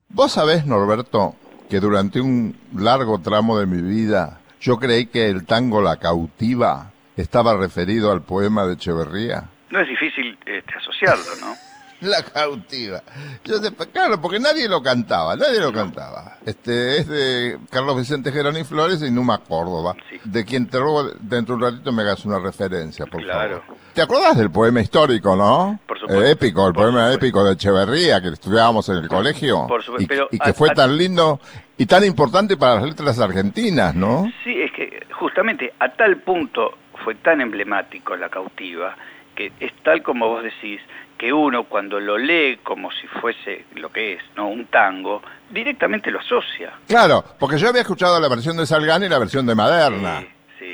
[0.10, 1.36] Vos sabés, Norberto,
[1.70, 6.92] que durante un largo tramo de mi vida yo creí que el tango La Cautiva
[7.18, 9.50] estaba referido al poema de Echeverría.
[9.70, 11.65] No es difícil este, asociarlo, ¿no?
[12.02, 13.02] La cautiva.
[13.44, 13.56] Yo
[13.92, 16.38] claro, porque nadie lo cantaba, nadie lo cantaba.
[16.46, 21.56] Este es de Carlos Vicente Geroni Flores y Numa Córdoba, de quien te robo dentro
[21.56, 23.62] de un ratito me hagas una referencia, por claro.
[23.62, 23.78] favor.
[23.94, 25.80] ¿Te acuerdas del poema histórico, no?
[25.88, 26.26] Por supuesto.
[26.26, 29.66] épico, el poema épico de Echeverría que estudiábamos en el colegio.
[29.68, 30.28] Por supuesto.
[30.32, 31.40] Y, y que fue tan lindo
[31.78, 34.30] y tan importante para las letras argentinas, ¿no?
[34.44, 38.96] Sí, es que justamente a tal punto fue tan emblemático la cautiva
[39.36, 40.82] que es tal como vos decís,
[41.26, 44.48] que uno cuando lo lee como si fuese lo que es, ¿no?
[44.48, 46.74] Un tango, directamente lo asocia.
[46.88, 50.24] Claro, porque yo había escuchado la versión de Salgán y la versión de Maderna.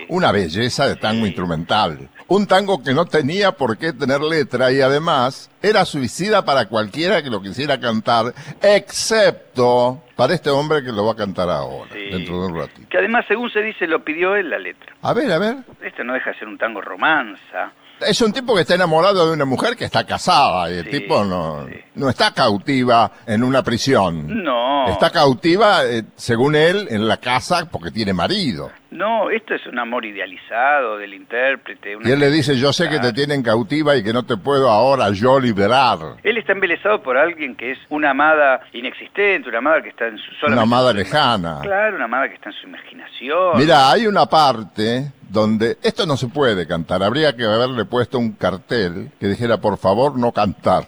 [0.09, 2.09] Una belleza de tango instrumental.
[2.27, 7.23] Un tango que no tenía por qué tener letra y además era suicida para cualquiera
[7.23, 12.41] que lo quisiera cantar, excepto para este hombre que lo va a cantar ahora, dentro
[12.41, 12.89] de un ratito.
[12.89, 14.93] Que además, según se dice, lo pidió él la letra.
[15.01, 15.55] A ver, a ver.
[15.81, 17.71] Este no deja de ser un tango romanza
[18.07, 21.23] es un tipo que está enamorado de una mujer que está casada y el tipo
[21.23, 24.43] no, no está cautiva en una prisión.
[24.43, 24.87] No.
[24.87, 28.71] Está cautiva, eh, según él, en la casa porque tiene marido.
[28.91, 31.97] No, esto es un amor idealizado del intérprete.
[32.03, 34.69] y él le dice, yo sé que te tienen cautiva y que no te puedo
[34.69, 35.97] ahora yo liberar.
[36.23, 40.17] Él está embelesado por alguien que es una amada inexistente, una amada que está en
[40.17, 40.45] su...
[40.45, 41.59] Una amada lejana.
[41.61, 43.57] Claro, una amada que está en su imaginación.
[43.57, 47.03] Mira, hay una parte donde esto no se puede cantar.
[47.03, 50.87] Habría que haberle puesto un cartel que dijera, por favor, no cantar.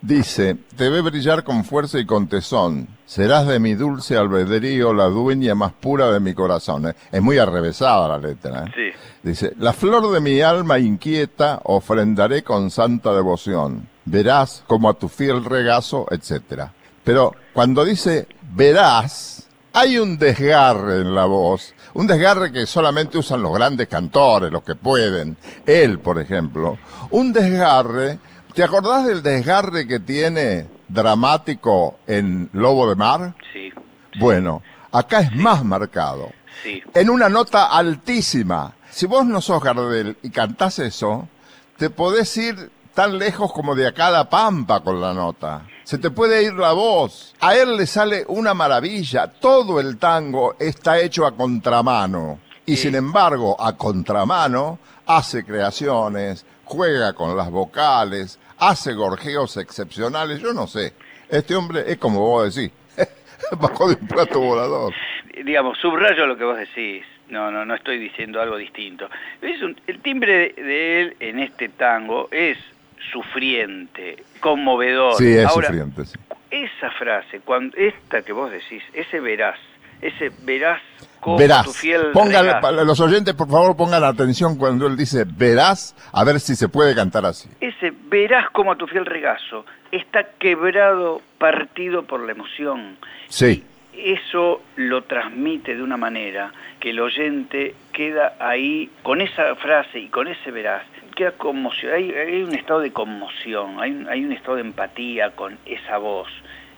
[0.00, 2.88] Dice, te ve brillar con fuerza y con tesón.
[3.04, 6.94] Serás de mi dulce albedrío la dueña más pura de mi corazón.
[7.10, 8.66] Es muy arrevesada la letra.
[8.66, 8.94] ¿eh?
[9.22, 13.88] Dice, la flor de mi alma inquieta ofrendaré con santa devoción.
[14.04, 16.68] Verás como a tu fiel regazo, etc.
[17.02, 23.42] Pero cuando dice verás, hay un desgarre en la voz, un desgarre que solamente usan
[23.42, 26.78] los grandes cantores, los que pueden, él, por ejemplo,
[27.10, 28.18] un desgarre
[28.54, 33.34] ¿Te acordás del desgarre que tiene dramático en Lobo de Mar?
[33.52, 33.72] Sí.
[34.18, 36.32] Bueno, acá es más marcado.
[36.64, 36.82] Sí.
[36.94, 38.74] En una nota altísima.
[38.90, 41.28] Si vos no sos Gardel y cantás eso,
[41.76, 45.66] te podés ir tan lejos como de acá a la pampa con la nota.
[45.90, 47.34] Se te puede ir la voz.
[47.40, 49.26] A él le sale una maravilla.
[49.26, 52.38] Todo el tango está hecho a contramano.
[52.64, 60.52] Y sin embargo, a contramano, hace creaciones, juega con las vocales, hace gorjeos excepcionales, yo
[60.52, 60.92] no sé.
[61.28, 62.70] Este hombre es como vos decís,
[63.60, 64.94] bajó de un plato volador.
[65.44, 67.04] Digamos, subrayo lo que vos decís.
[67.30, 69.10] No, no, no estoy diciendo algo distinto.
[69.42, 72.58] Es el timbre de, él en este tango es
[73.12, 75.14] sufriente, conmovedor.
[75.14, 76.18] Sí, es sufriente, sí.
[76.50, 79.58] Esa frase, cuando esta que vos decís, ese verás,
[80.00, 80.80] ese verás
[81.20, 82.12] como tu fiel
[82.84, 86.94] los oyentes, por favor, pongan atención cuando él dice verás, a ver si se puede
[86.94, 87.48] cantar así.
[87.60, 92.96] Ese verás como a tu fiel regazo está quebrado, partido por la emoción.
[93.28, 99.98] Sí eso lo transmite de una manera que el oyente queda ahí con esa frase
[99.98, 104.24] y con ese veraz, queda conmoción, hay, hay un estado de conmoción, hay un, hay
[104.24, 106.28] un estado de empatía con esa voz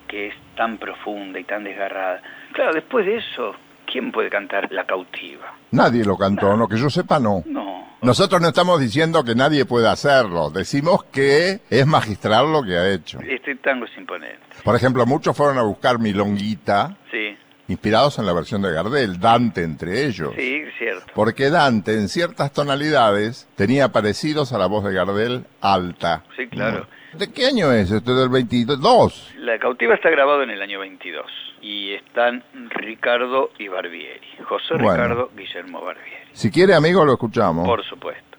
[0.08, 2.20] que es tan profunda y tan desgarrada.
[2.52, 3.54] Claro, después de eso,
[3.86, 5.54] ¿quién puede cantar La cautiva?
[5.70, 7.42] Nadie lo cantó, no, que yo sepa no.
[7.46, 7.72] No.
[8.02, 12.90] Nosotros no estamos diciendo que nadie pueda hacerlo, decimos que es magistral lo que ha
[12.90, 13.20] hecho.
[13.20, 14.40] Este tango es imponente.
[14.64, 16.96] Por ejemplo, muchos fueron a buscar Milonguita.
[17.10, 17.36] Sí.
[17.68, 20.32] Inspirados en la versión de Gardel, Dante entre ellos.
[20.36, 21.06] Sí, cierto.
[21.14, 26.24] Porque Dante, en ciertas tonalidades, tenía parecidos a la voz de Gardel alta.
[26.36, 26.86] Sí, claro.
[27.14, 28.14] ¿De qué año es esto?
[28.16, 29.34] ¿Del 22?
[29.38, 31.26] La cautiva está grabado en el año 22
[31.60, 34.26] y están Ricardo y Barbieri.
[34.44, 36.26] José Ricardo Guillermo Barbieri.
[36.32, 37.66] Si quiere, amigo, lo escuchamos.
[37.66, 38.38] Por supuesto.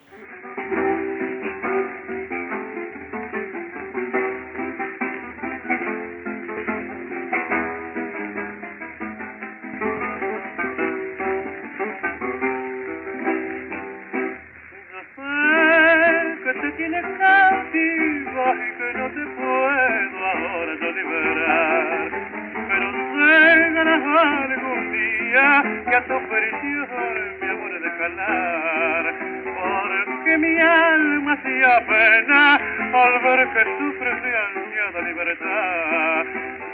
[23.26, 29.16] llegarás algún día que a tu presión mi amor de calar.
[29.44, 36.26] Porque mi alma se apena al ver que sufres de ansiada libertad.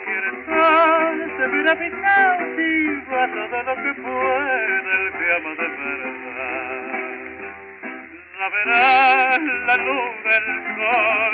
[0.07, 6.59] Y entonces mira mi cautiva todo lo que puede el que ama de verdad.
[8.39, 11.31] La verás la luz del sol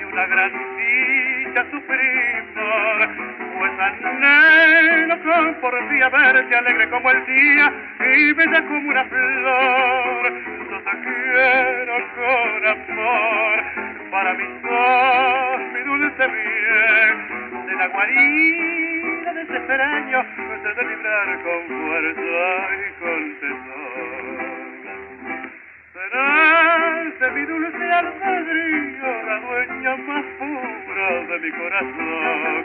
[0.00, 1.25] y una gran tía
[1.56, 2.44] hiciste sufrir,
[3.58, 10.32] pues anhelo conforté a verte alegre como el día y bella como una flor.
[10.70, 13.64] Yo te quiero con amor,
[14.10, 20.26] para mí sos mi dulce bien, de la guarida de ese extraño,
[20.62, 24.15] te de librar con fuerza y con tesoro
[26.10, 32.64] serás de mi dulce albedrío la dueña más pura de mi corazón.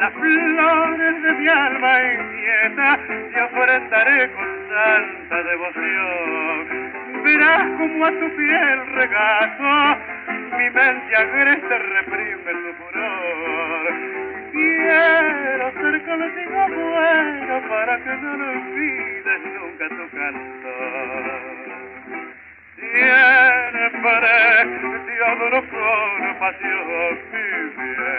[0.00, 2.98] Las flores de mi alma inquieta
[3.32, 7.22] te ofrendaré con santa devoción.
[7.24, 9.98] Verás como a tu piel regazo
[10.56, 13.94] mi mente agreste reprime su furor.
[14.52, 21.69] Quiero ser contigo bueno para que no lo olvides nunca tu cantor
[22.80, 24.30] siempre
[25.06, 25.14] de
[25.46, 26.78] una forma yo
[27.32, 28.18] viviré,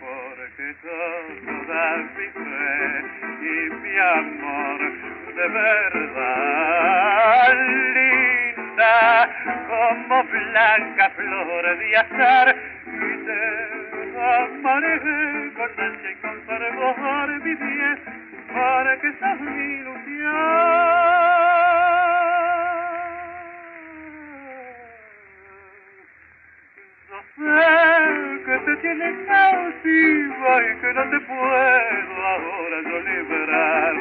[0.00, 1.84] porque todo toda
[2.16, 3.04] mi fe
[3.40, 3.42] y
[3.82, 4.78] mi amor
[5.34, 7.48] de verdad
[7.94, 8.96] linda
[9.68, 12.88] como blanca flor de azar y
[13.24, 13.40] te
[14.18, 14.94] amaré
[15.54, 17.98] con ansia y con fervor mi bien,
[18.48, 21.71] porque sos mi ilusión.
[27.36, 33.94] Sé que te tiene cautiva y que no te puedo ahora yo liberar.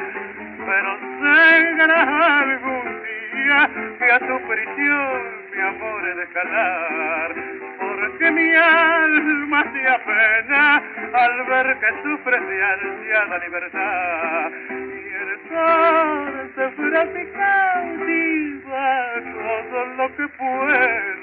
[0.65, 0.89] Pero
[1.21, 3.01] llegarás algún
[3.33, 7.35] día que a tu prisión mi amor he de escalar.
[7.79, 14.51] Porque mi alma se apena al ver que sufres de ansiada libertad.
[14.69, 18.91] Y el sol se fuera mi cautiva
[19.23, 21.20] todo lo que puedo.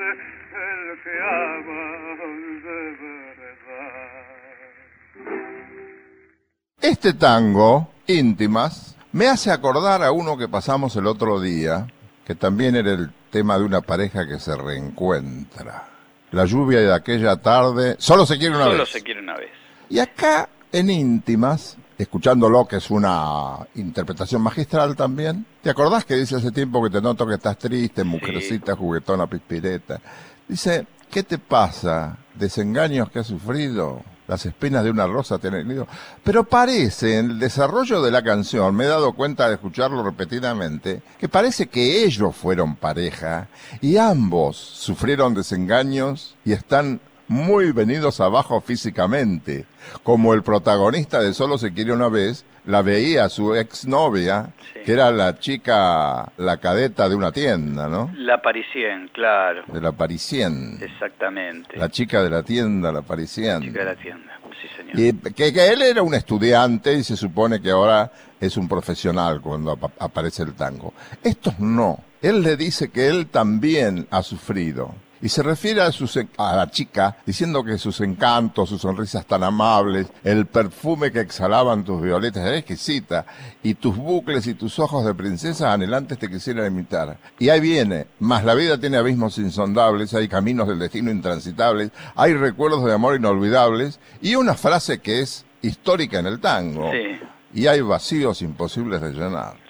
[6.99, 11.87] Este tango, íntimas, me hace acordar a uno que pasamos el otro día,
[12.27, 15.87] que también era el tema de una pareja que se reencuentra.
[16.33, 18.73] La lluvia de aquella tarde, solo se quiere una vez.
[18.73, 19.51] Solo se quiere una vez.
[19.89, 26.35] Y acá, en íntimas, escuchándolo, que es una interpretación magistral también, ¿te acordás que dice
[26.35, 30.01] hace tiempo que te noto que estás triste, mujercita, juguetona, pispireta?
[30.49, 32.19] Dice, ¿qué te pasa?
[32.35, 34.03] ¿Desengaños que has sufrido?
[34.29, 35.85] Las espinas de una rosa tienen.
[36.23, 41.03] Pero parece, en el desarrollo de la canción, me he dado cuenta de escucharlo repetidamente,
[41.19, 43.49] que parece que ellos fueron pareja
[43.81, 49.67] y ambos sufrieron desengaños y están muy venidos abajo físicamente,
[50.03, 54.51] como el protagonista de Solo se quiere una vez, la veía su exnovia,
[54.85, 58.11] que era la chica, la cadeta de una tienda, ¿no?
[58.17, 59.63] La Parisien, claro.
[59.69, 60.79] De la Parisien.
[60.81, 61.77] Exactamente.
[61.79, 63.61] La chica de la tienda, la Parisien.
[63.61, 64.99] La chica de la tienda, sí señor.
[65.01, 69.41] Y que, que él era un estudiante y se supone que ahora es un profesional
[69.41, 70.93] cuando ap- aparece el tango.
[71.23, 71.99] Estos no.
[72.21, 74.95] Él le dice que él también ha sufrido.
[75.21, 79.43] Y se refiere a, sus, a la chica diciendo que sus encantos, sus sonrisas tan
[79.43, 83.27] amables, el perfume que exhalaban tus violetas era exquisita,
[83.63, 87.19] y tus bucles y tus ojos de princesa anhelantes te quisieran imitar.
[87.39, 92.35] Y ahí viene, más la vida tiene abismos insondables, hay caminos del destino intransitables, hay
[92.35, 96.91] recuerdos de amor inolvidables, y una frase que es histórica en el tango.
[96.93, 97.19] Sí,
[97.55, 99.68] Y hay vacíos imposibles de llenar.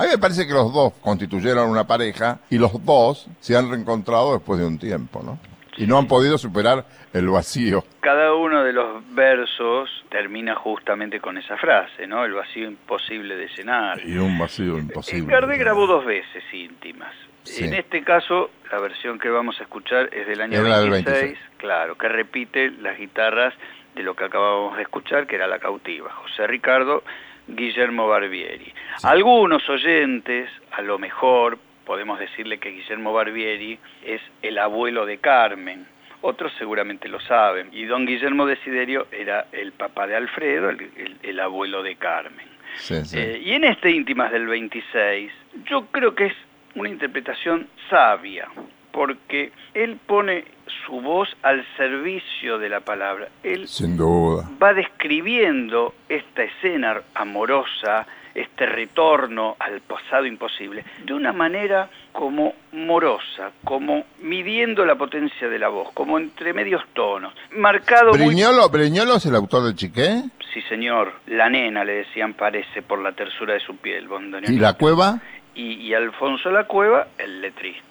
[0.00, 3.70] A mí me parece que los dos constituyeron una pareja y los dos se han
[3.70, 5.38] reencontrado después de un tiempo, ¿no?
[5.76, 7.84] Y no han podido superar el vacío.
[8.00, 12.24] Cada uno de los versos termina justamente con esa frase, ¿no?
[12.24, 14.00] El vacío imposible de llenar.
[14.02, 15.30] Y un vacío imposible.
[15.30, 17.12] Gardel de grabó dos veces íntimas.
[17.42, 17.66] Sí.
[17.66, 20.90] En este caso, la versión que vamos a escuchar es del año Es la del
[20.92, 21.50] 26, 26.
[21.58, 23.52] claro, que repite las guitarras
[23.94, 27.02] de lo que acabamos de escuchar, que era La Cautiva, José Ricardo,
[27.56, 28.72] Guillermo Barbieri.
[29.02, 35.86] Algunos oyentes, a lo mejor, podemos decirle que Guillermo Barbieri es el abuelo de Carmen.
[36.22, 37.68] Otros seguramente lo saben.
[37.72, 42.46] Y don Guillermo Desiderio era el papá de Alfredo, el, el- el abuelo de Carmen.
[42.76, 43.18] Sí, sí.
[43.18, 45.32] Eh, y en este Íntimas del 26,
[45.64, 46.34] yo creo que es
[46.74, 48.48] una interpretación sabia,
[48.92, 50.44] porque él pone
[50.86, 53.28] su voz al servicio de la palabra.
[53.42, 54.48] Él Sin duda.
[54.62, 63.50] va describiendo esta escena amorosa, este retorno al pasado imposible, de una manera como morosa,
[63.64, 69.16] como midiendo la potencia de la voz, como entre medios tonos, marcado muy Briñolo, Briñolo
[69.16, 70.22] es el autor de Chiqué.
[70.52, 71.12] Sí, señor.
[71.26, 74.52] La nena, le decían, parece por la tersura de su piel, Bondoneón.
[74.52, 75.20] ¿Y la cueva?
[75.54, 77.89] Y, y Alfonso La Cueva, el letrista.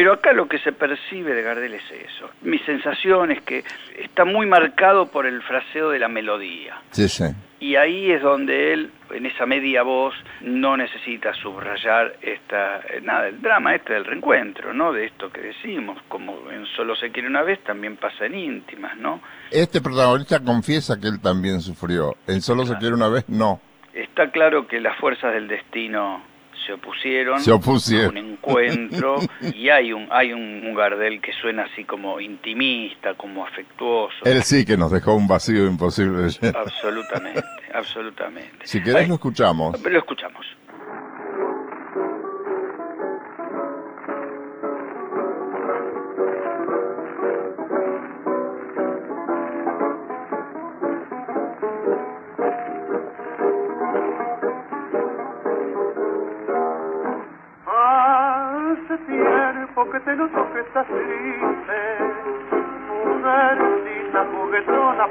[0.00, 2.30] Pero acá lo que se percibe de Gardel es eso.
[2.40, 3.62] Mi sensación es que
[3.98, 6.80] está muy marcado por el fraseo de la melodía.
[6.90, 7.24] Sí, sí.
[7.58, 13.28] Y ahí es donde él, en esa media voz, no necesita subrayar esta, eh, nada,
[13.28, 14.90] el drama este del reencuentro, ¿no?
[14.90, 18.96] De esto que decimos, como en Solo se quiere una vez, también pasa en íntimas,
[18.96, 19.20] ¿no?
[19.50, 22.16] Este protagonista confiesa que él también sufrió.
[22.26, 23.60] En Solo se quiere una vez, no.
[23.92, 26.29] Está claro que las fuerzas del destino
[26.66, 28.16] se opusieron, Se opusieron.
[28.16, 29.16] a un encuentro
[29.54, 34.16] y hay un hay un, un Gardel que suena así como intimista, como afectuoso.
[34.24, 36.28] Él sí que nos dejó un vacío imposible.
[36.54, 37.42] Absolutamente,
[37.74, 38.66] absolutamente.
[38.66, 39.80] Si querés Ay, lo escuchamos.
[39.82, 40.46] lo escuchamos.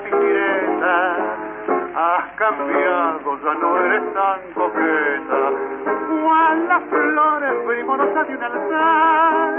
[0.10, 1.18] Piqueta,
[1.95, 5.51] has cambiado, ya no eres tan coqueta,
[6.07, 9.53] cual las flores primorosas de un altar.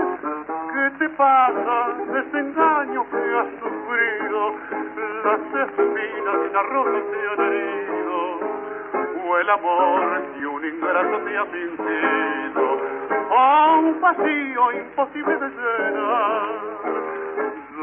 [0.73, 1.89] ¿Qué te pasa?
[2.13, 4.55] Desengaño que has sufrido,
[5.25, 8.41] las espinas de una rosa te han herido
[9.27, 12.81] o el amor que un ingrato te ha fingido,
[13.37, 17.20] a un vacío imposible de llenar.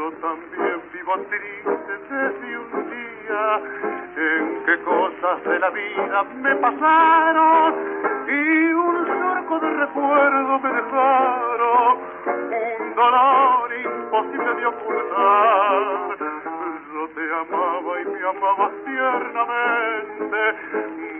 [0.08, 3.60] También vivo triste desde un día
[4.16, 7.74] en que cosas de la vida me pasaron
[8.26, 11.98] y un surco de recuerdo me dejaron,
[12.80, 16.16] un dolor imposible de ocultar.
[16.94, 20.40] Yo te amaba y me amabas tiernamente,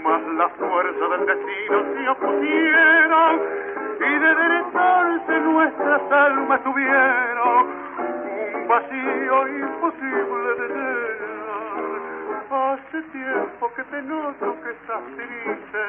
[0.03, 3.41] mas la fuerza del destino se opusieron
[4.01, 7.89] y de entonces nuestras almas tuvieron
[8.69, 11.29] vacío imposible de llenar.
[12.51, 15.85] Hace tiempo que te noto que estás triste,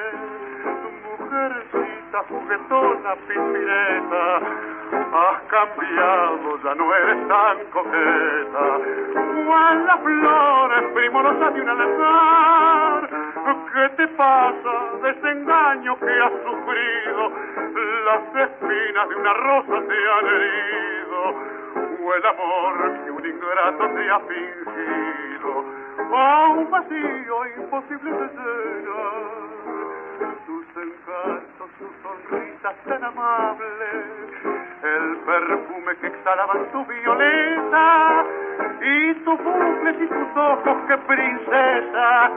[0.63, 4.37] tu mujercita juguetona pimpireta,
[5.11, 8.65] has cambiado, ya no eres tan coqueta,
[9.45, 13.09] cual las flores primorosas de un altar.
[13.73, 14.73] ¿Qué te pasa?
[15.03, 17.31] Desengaño que has sufrido,
[18.05, 21.58] las espinas de una rosa te han herido
[22.09, 25.65] o el amor que un ingrato te ha fingido,
[26.11, 29.49] a un vacío imposible de llenar.
[30.45, 33.75] sus encantos, su sonrisa tan amable,
[34.81, 38.25] el perfume que exhalaban su violeta
[38.81, 42.31] y sus bucles y sus ojos que princesa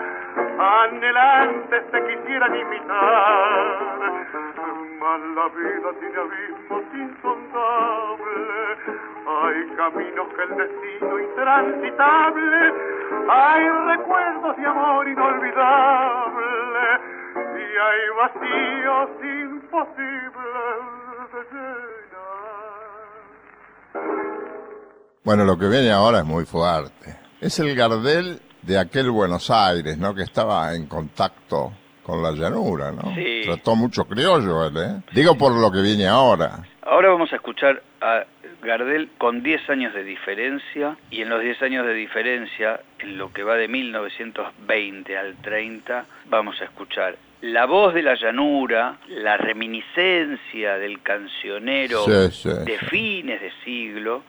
[0.58, 4.41] anhelantes te quisieran imitar.
[5.02, 8.78] La vida tiene abismos insondables,
[9.26, 12.72] hay caminos que el destino intransitable,
[13.28, 16.86] hay recuerdos de amor inolvidable
[17.34, 20.52] y hay vacíos imposibles
[21.32, 21.82] de llenar.
[25.24, 27.18] Bueno, lo que viene ahora es muy fuerte.
[27.40, 30.14] Es el Gardel de aquel Buenos Aires, ¿no?
[30.14, 31.72] Que estaba en contacto
[32.02, 33.14] con la llanura, ¿no?
[33.14, 33.42] Sí.
[33.44, 35.02] Trató mucho criollo él, ¿eh?
[35.12, 36.64] Digo por lo que viene ahora.
[36.82, 38.24] Ahora vamos a escuchar a
[38.62, 43.32] Gardel con 10 años de diferencia y en los 10 años de diferencia, en lo
[43.32, 49.36] que va de 1920 al 30, vamos a escuchar la voz de la llanura, la
[49.36, 52.86] reminiscencia del cancionero Sí, sí, de sí.
[52.86, 54.22] fines de siglo,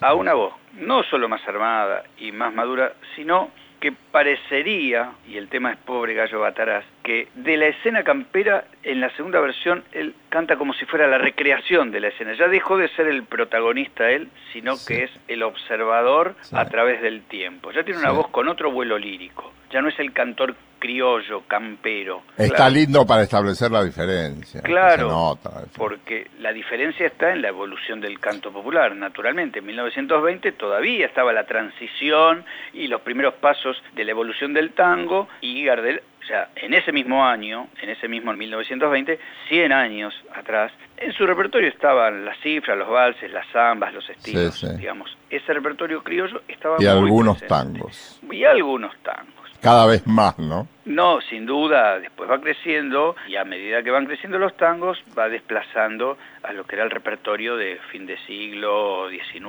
[0.00, 3.50] a una voz no solo más armada y más madura, sino
[3.80, 9.00] que parecería, y el tema es Pobre Gallo Bataraz, que de la escena campera, en
[9.00, 12.32] la segunda versión, él canta como si fuera la recreación de la escena.
[12.34, 14.86] Ya dejó de ser el protagonista él, sino Sí.
[14.94, 16.56] que es el observador Sí.
[16.56, 17.70] a través del tiempo.
[17.72, 18.16] Ya tiene una Sí.
[18.16, 19.52] voz con otro vuelo lírico.
[19.70, 22.22] Ya no es el cantor criollo, campero.
[22.36, 22.74] Está Claro.
[22.74, 24.60] lindo para establecer la diferencia.
[24.62, 25.64] Claro, nota.
[25.76, 28.94] porque la diferencia está en la evolución del canto popular.
[28.94, 34.70] Naturalmente, en 1920 todavía estaba la transición y los primeros pasos de la evolución del
[34.72, 39.18] tango y Gardel, o sea, en ese mismo año, en ese mismo 1920,
[39.48, 44.54] 100 años atrás, en su repertorio estaban las cifras, los valses, las zambas, los estilos,
[44.58, 44.76] Sí, sí.
[44.76, 45.16] digamos.
[45.30, 47.54] Ese repertorio criollo estaba Y muy algunos presente.
[47.78, 48.20] tangos.
[48.30, 49.45] Y algunos tangos.
[49.66, 50.68] Cada vez más, ¿no?
[50.84, 55.28] No, sin duda, después va creciendo y a medida que van creciendo los tangos va
[55.28, 59.42] desplazando a lo que era el repertorio de fin de siglo XIX.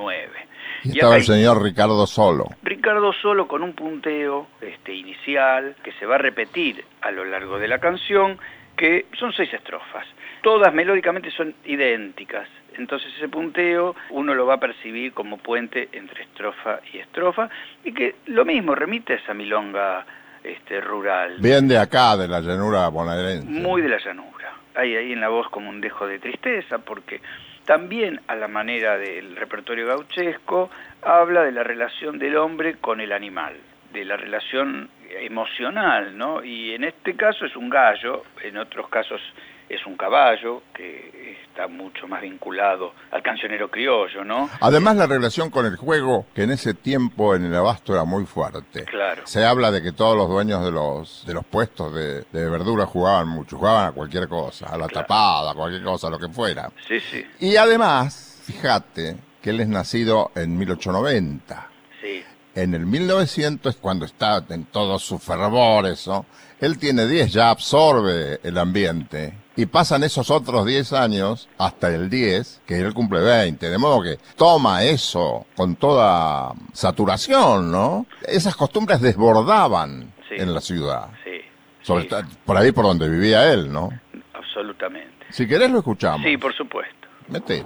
[0.82, 2.46] Y Y estaba el señor Ricardo Solo.
[2.64, 7.60] Ricardo solo con un punteo este, inicial que se va a repetir a lo largo
[7.60, 8.38] de la canción,
[8.76, 10.08] que son seis estrofas.
[10.42, 12.48] Todas melódicamente son idénticas.
[12.78, 17.50] Entonces ese punteo uno lo va a percibir como puente entre estrofa y estrofa
[17.84, 20.06] y que lo mismo remite a esa milonga
[20.42, 21.36] este, rural.
[21.40, 23.48] Bien de acá, de la llanura bonaerense.
[23.48, 24.54] Muy de la llanura.
[24.74, 27.20] Hay ahí en la voz como un dejo de tristeza, porque
[27.64, 30.70] también a la manera del repertorio gauchesco
[31.02, 33.54] habla de la relación del hombre con el animal,
[33.92, 36.44] de la relación emocional, ¿no?
[36.44, 39.20] Y en este caso es un gallo, en otros casos
[39.68, 44.48] es un caballo, que está mucho más vinculado al cancionero criollo, ¿no?
[44.60, 48.24] Además, la relación con el juego, que en ese tiempo en el abasto era muy
[48.26, 48.84] fuerte.
[48.84, 49.22] Claro.
[49.26, 52.86] Se habla de que todos los dueños de los, de los puestos de, de verdura
[52.86, 55.06] jugaban mucho, jugaban a cualquier cosa, a la Claro.
[55.06, 56.70] tapada, a cualquier cosa, lo que fuera.
[56.86, 61.68] Sí, sí, Y además, fíjate que él es nacido en 1890.
[62.00, 62.22] sí.
[62.54, 66.26] En el 1900, cuando está en todo su fervor, eso,
[66.60, 69.32] él tiene 10, ya absorbe el ambiente.
[69.58, 73.68] Y pasan esos otros 10 años hasta el 10, que él cumple 20.
[73.68, 78.06] De modo que toma eso con toda saturación, ¿no?
[78.26, 80.36] Esas costumbres desbordaban Sí.
[80.38, 81.08] en la ciudad.
[81.24, 81.40] Sí,
[81.82, 83.90] Sobre sí, ta- por ahí por donde vivía él, ¿no?
[84.32, 85.26] absolutamente.
[85.30, 86.22] Si querés lo escuchamos.
[86.26, 87.08] Sí, por supuesto.
[87.28, 87.64] Metele.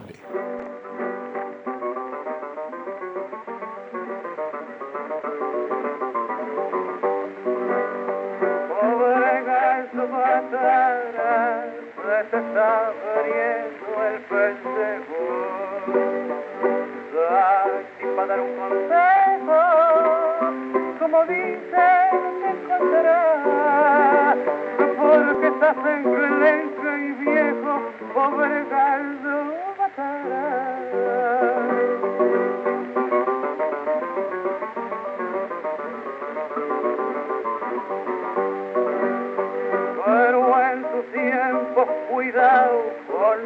[12.33, 15.21] Se está abriendo el pendejo.
[17.29, 19.59] Aquí para dar un consejo,
[20.99, 21.61] como dicen
[22.41, 24.39] te encontrarás,
[24.97, 27.73] porque estás enclenque y viejo,
[28.15, 29.39] pobre gallo
[29.79, 30.83] Bataraz.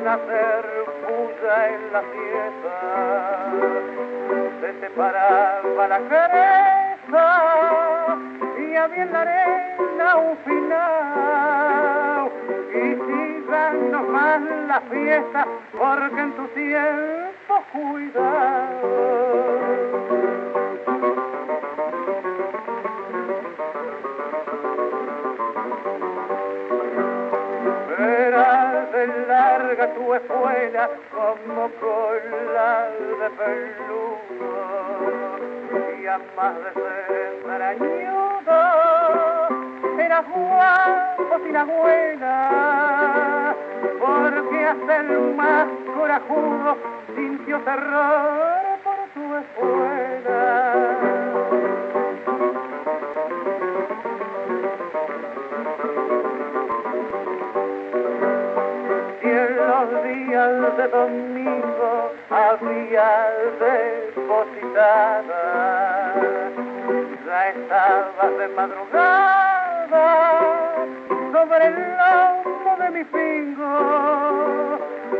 [0.08, 0.64] Hacer
[1.06, 2.72] puya en la fiesta.
[4.60, 7.24] Se te paraba la cabeza
[8.58, 12.30] y había en la arena un final.
[12.72, 15.46] Y sigan nomás la fiesta
[15.76, 19.65] porque en tus tiempos cuidado.
[29.94, 32.88] Tu escuela como cola
[33.20, 34.50] de peludo
[36.00, 38.58] y a más de ser arañudo
[39.98, 43.54] era los guapos y la buena,
[43.98, 45.66] porque hasta el más
[45.96, 46.76] corajudo
[47.14, 51.05] sintió terror por tu escuela.
[71.32, 74.78] Sobre el lomo de mi pingo.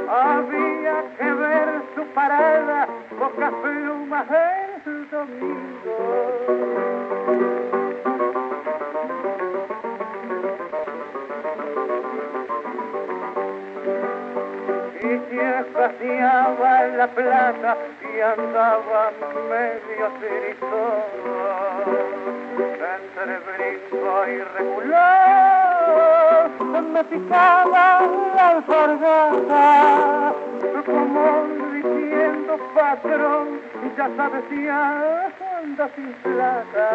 [0.08, 4.26] Había que ver su parada, pocas plumas
[4.86, 6.66] el domingo.
[15.60, 19.10] escaseaba la plata y andaba
[19.48, 21.26] medio tiritón
[22.58, 25.66] entre brinco y regular
[26.92, 28.00] me picaba
[28.34, 30.34] la alfargata
[30.86, 31.22] como
[31.74, 33.60] diciendo patrón
[33.96, 36.86] ya sabes si anda sin plata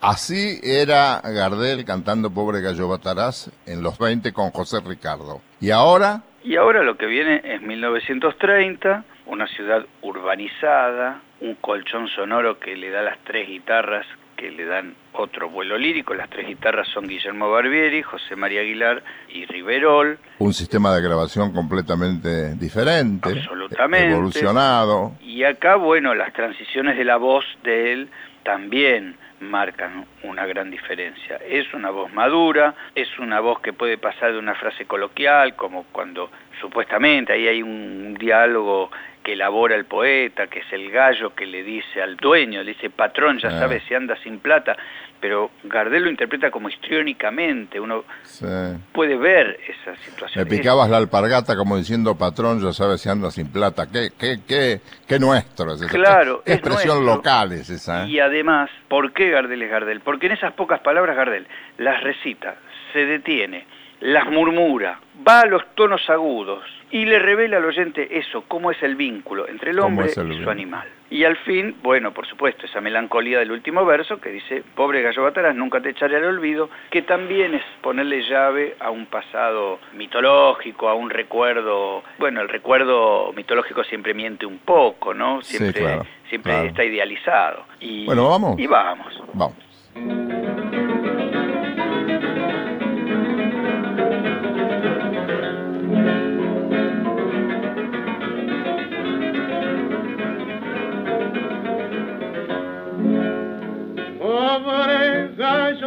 [0.00, 5.40] Así era Gardel cantando Pobre Gallo Batarás en los 20 con José Ricardo.
[5.60, 6.22] ¿Y ahora?
[6.42, 12.90] Y ahora lo que viene es 1930, una ciudad urbanizada, un colchón sonoro que le
[12.90, 14.04] da las tres guitarras
[14.42, 16.14] que le dan otro vuelo lírico.
[16.14, 20.18] Las tres guitarras son Guillermo Barbieri, José María Aguilar y Riverol.
[20.38, 24.10] Un sistema de grabación completamente diferente, Absolutamente.
[24.10, 25.12] evolucionado.
[25.20, 28.10] Y acá, bueno, las transiciones de la voz de él
[28.42, 31.36] también marcan una gran diferencia.
[31.48, 35.84] Es una voz madura, es una voz que puede pasar de una frase coloquial, como
[35.92, 36.30] cuando
[36.60, 38.90] supuestamente ahí hay un diálogo
[39.22, 42.90] que elabora el poeta, que es el gallo que le dice al dueño, le dice,
[42.90, 43.58] patrón, ya Ah.
[43.60, 44.76] sabes si anda sin plata,
[45.20, 48.44] pero Gardel lo interpreta como histriónicamente, uno Sí.
[48.92, 50.48] puede ver esa situación.
[50.48, 53.86] picabas la alpargata como diciendo patrón, ya sabes si anda sin plata.
[53.90, 55.86] ¿Qué, qué, qué, qué nuestro es?
[55.86, 57.16] Claro, ¿Qué es expresión nuestro.
[57.16, 58.04] local es esa?
[58.04, 58.08] ¿eh?
[58.10, 60.00] Y además, ¿por qué Gardel es Gardel?
[60.00, 61.46] Porque en esas pocas palabras Gardel
[61.78, 62.56] las recita,
[62.92, 63.66] se detiene,
[64.02, 68.82] las murmura, va a los tonos agudos y le revela al oyente eso, cómo es
[68.82, 70.88] el vínculo entre el ¿Cómo hombre el y su animal.
[71.08, 75.22] Y al fin, bueno, por supuesto, esa melancolía del último verso que dice, pobre gallo
[75.22, 80.88] batarás, nunca te echaré al olvido, que también es ponerle llave a un pasado mitológico,
[80.88, 85.42] a un recuerdo, bueno, el recuerdo mitológico siempre miente un poco, ¿no?
[85.42, 86.68] Sí, Siempre, claro, siempre claro.
[86.68, 87.66] está idealizado.
[87.78, 88.58] Y, Bueno, ¿vamos?
[88.58, 89.22] Y vamos.
[89.34, 90.61] Vamos.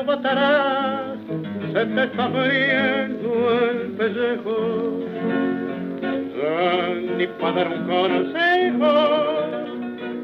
[0.05, 4.99] Se te está abriendo el pellejo.
[6.37, 8.93] Ya ni para dar un consejo,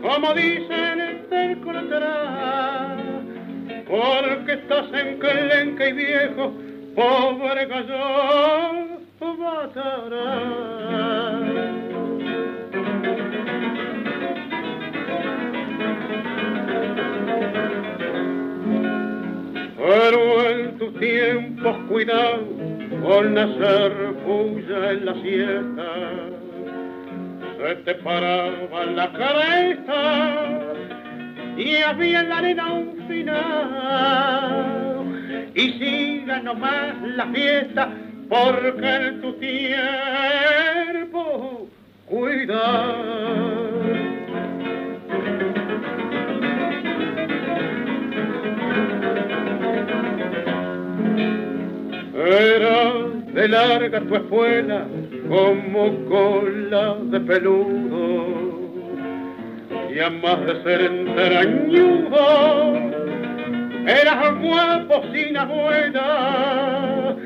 [0.01, 2.97] como dicen del colateral,
[3.87, 6.53] porque estás enclenque y viejo,
[6.95, 10.81] pobre gallo batarás.
[19.81, 22.45] Pero en tus tiempos cuidado
[23.01, 23.91] con hacer
[24.23, 25.87] bulla en la siesta.
[27.57, 30.33] Se te paraba la cabeza
[31.57, 33.41] y había en la arena un final.
[35.55, 37.89] Y siga nomás la fiesta
[38.29, 39.67] porque en tu tiempo
[42.05, 43.80] cuidado.
[52.31, 52.93] Era
[53.33, 54.87] de larga tu espuela
[55.27, 58.61] como cola de peludo
[59.93, 62.73] y a más de ser enterañudo
[63.85, 67.17] eras guapo sin abuela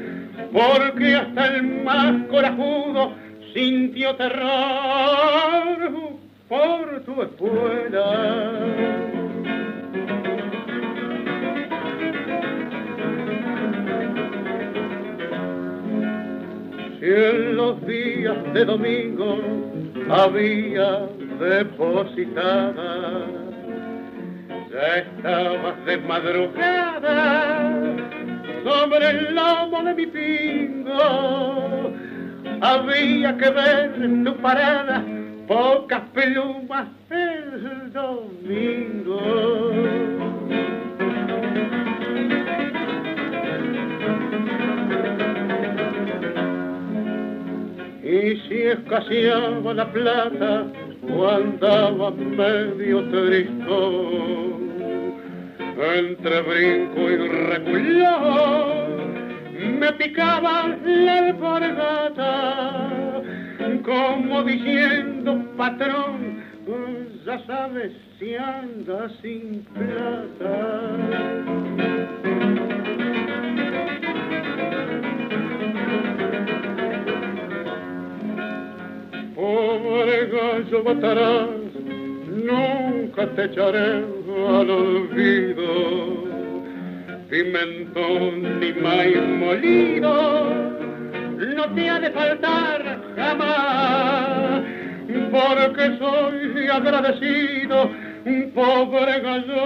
[0.51, 3.13] porque hasta el más corajudo
[3.53, 5.91] sintió terror
[6.49, 9.14] por tu espuela.
[17.05, 19.37] En los días de domingo
[20.09, 21.07] había
[21.39, 23.25] depositada.
[24.71, 27.71] Ya estabas de madrugada
[28.63, 31.93] sobre el lomo de mi pingo.
[32.61, 35.03] Había que ver en tu parada
[35.47, 39.74] pocas pelumas el domingo.
[48.75, 50.65] Escaseaba la plata
[51.09, 53.81] o andaba medio triste
[55.97, 57.17] entre brinco y
[57.49, 58.95] reculón
[59.79, 62.33] me picaba la alpargata
[63.83, 66.43] como diciendo patrón
[67.25, 71.15] ya sabes si anda sin plata
[79.45, 81.71] pobre gallo batarás
[82.49, 83.89] nunca te echaré
[84.57, 85.69] al olvido.
[87.29, 90.15] Pimentón ni maíz molido
[91.57, 92.81] no te ha de faltar
[93.15, 94.61] jamás,
[95.31, 97.77] porque soy agradecido,
[98.55, 99.65] pobre gallo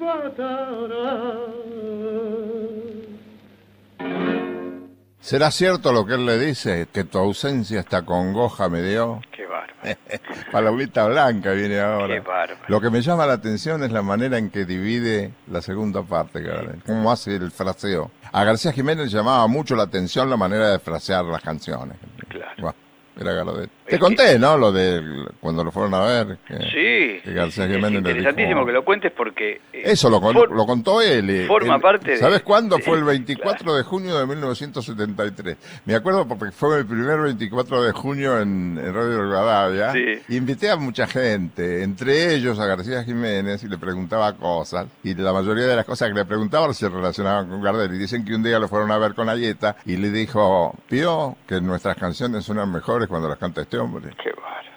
[0.00, 1.42] batará.
[5.22, 6.88] ¿Será cierto lo que él le dice?
[6.92, 9.20] Que tu ausencia esta congoja me dio.
[9.30, 10.76] Qué bárbaro.
[11.10, 12.12] Blanca viene ahora.
[12.12, 12.64] Qué bárbaro.
[12.66, 16.42] Lo que me llama la atención es la manera en que divide la segunda parte,
[16.42, 16.82] Gardel.
[16.84, 18.10] Cómo hace el fraseo.
[18.32, 21.98] A García Jiménez llamaba mucho la atención la manera de frasear las canciones.
[22.28, 22.54] Claro.
[22.60, 22.76] Bueno,
[23.20, 23.68] era Gardel.
[23.84, 24.56] Es Te conté, ¿no?
[24.56, 25.02] Lo de
[25.40, 26.38] cuando lo fueron a ver.
[26.46, 29.60] que- Sí, que García es interesantísimo dijo- que lo cuentes porque...
[29.72, 31.28] eh, Eso lo, for- lo contó él.
[31.28, 32.76] eh, forma él- parte de- ¿Sabes cuándo?
[32.76, 33.04] de- Fue el
[33.36, 35.56] 24 de junio de 1973.
[35.84, 39.92] Me acuerdo porque fue mi primer 24 de junio en, en Radio Rivadavia.
[39.92, 40.04] Sí.
[40.28, 44.86] Y invité a mucha gente, entre ellos a García Jiménez, y le preguntaba cosas.
[45.02, 47.92] Y la mayoría de las cosas que le preguntaba se relacionaban con Gardel.
[47.94, 51.36] Y dicen que un día lo fueron a ver con Ayeta y le dijo, Pío,
[51.46, 52.70] que nuestras canciones suenan
[53.02, 54.10] mejores cuando las canta este hombre.
[54.22, 54.72] Qué bárbaro.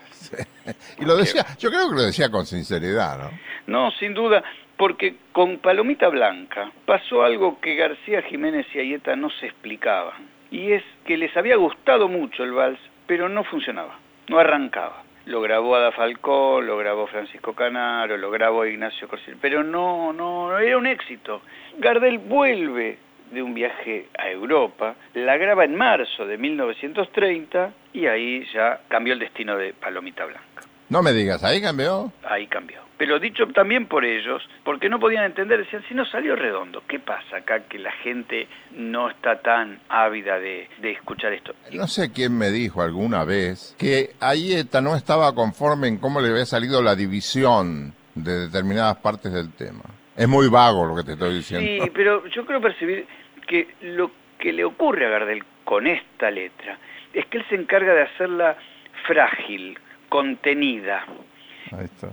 [0.99, 3.32] Y lo decía, yo creo que lo decía con sinceridad, ¿no?
[3.67, 4.43] No, sin duda,
[4.78, 10.28] porque con Palomita Blanca pasó algo que García Jiménez y Ayeta no se explicaban.
[10.49, 15.03] Y es que les había gustado mucho el vals, pero no funcionaba, no arrancaba.
[15.26, 20.49] Lo grabó Ada Falcó, lo grabó Francisco Canaro, lo grabó Ignacio Corsil, pero no, no,
[20.49, 21.41] no era un éxito.
[21.78, 22.97] Gardel vuelve
[23.32, 29.13] de un viaje a Europa, la graba en marzo de 1930 y ahí ya cambió
[29.13, 32.11] el destino de Palomita Blanca No me digas, ahí cambió.
[32.23, 32.86] ahí cambió.
[32.97, 36.97] Pero dicho también por ellos, porque no podían entender, decían, si no salió redondo, ¿qué
[36.99, 41.53] pasa acá que la gente no está tan ávida de, de escuchar esto?
[41.73, 46.30] No sé quién me dijo alguna vez que Ayeta no estaba conforme en cómo le
[46.30, 49.84] había salido la división de determinadas partes del tema.
[50.16, 51.86] Es muy vago lo que te estoy diciendo.
[51.86, 53.05] Sí, pero yo creo percibir
[53.47, 56.78] que lo que le ocurre a Gardel con esta letra
[57.13, 58.55] es que él se encarga de hacerla
[59.05, 59.78] frágil,
[60.09, 61.05] contenida,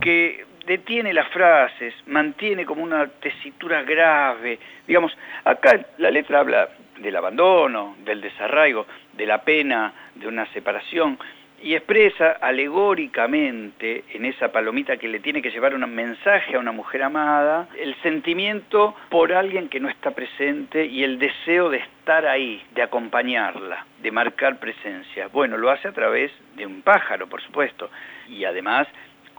[0.01, 4.59] que detiene las frases, mantiene como una tesitura grave.
[4.87, 11.19] Digamos, acá la letra habla del abandono, del desarraigo, de la pena, de una separación,
[11.63, 16.73] y expresa alegóricamente en esa palomita que le tiene que llevar un mensaje a una
[16.73, 22.27] mujer amada, el sentimiento por alguien que no está presente y el deseo de estar
[22.27, 25.29] ahí, de acompañarla, de marcar presencia.
[25.29, 27.91] Bueno, lo hace a través de un pájaro, por supuesto,
[28.29, 28.89] y además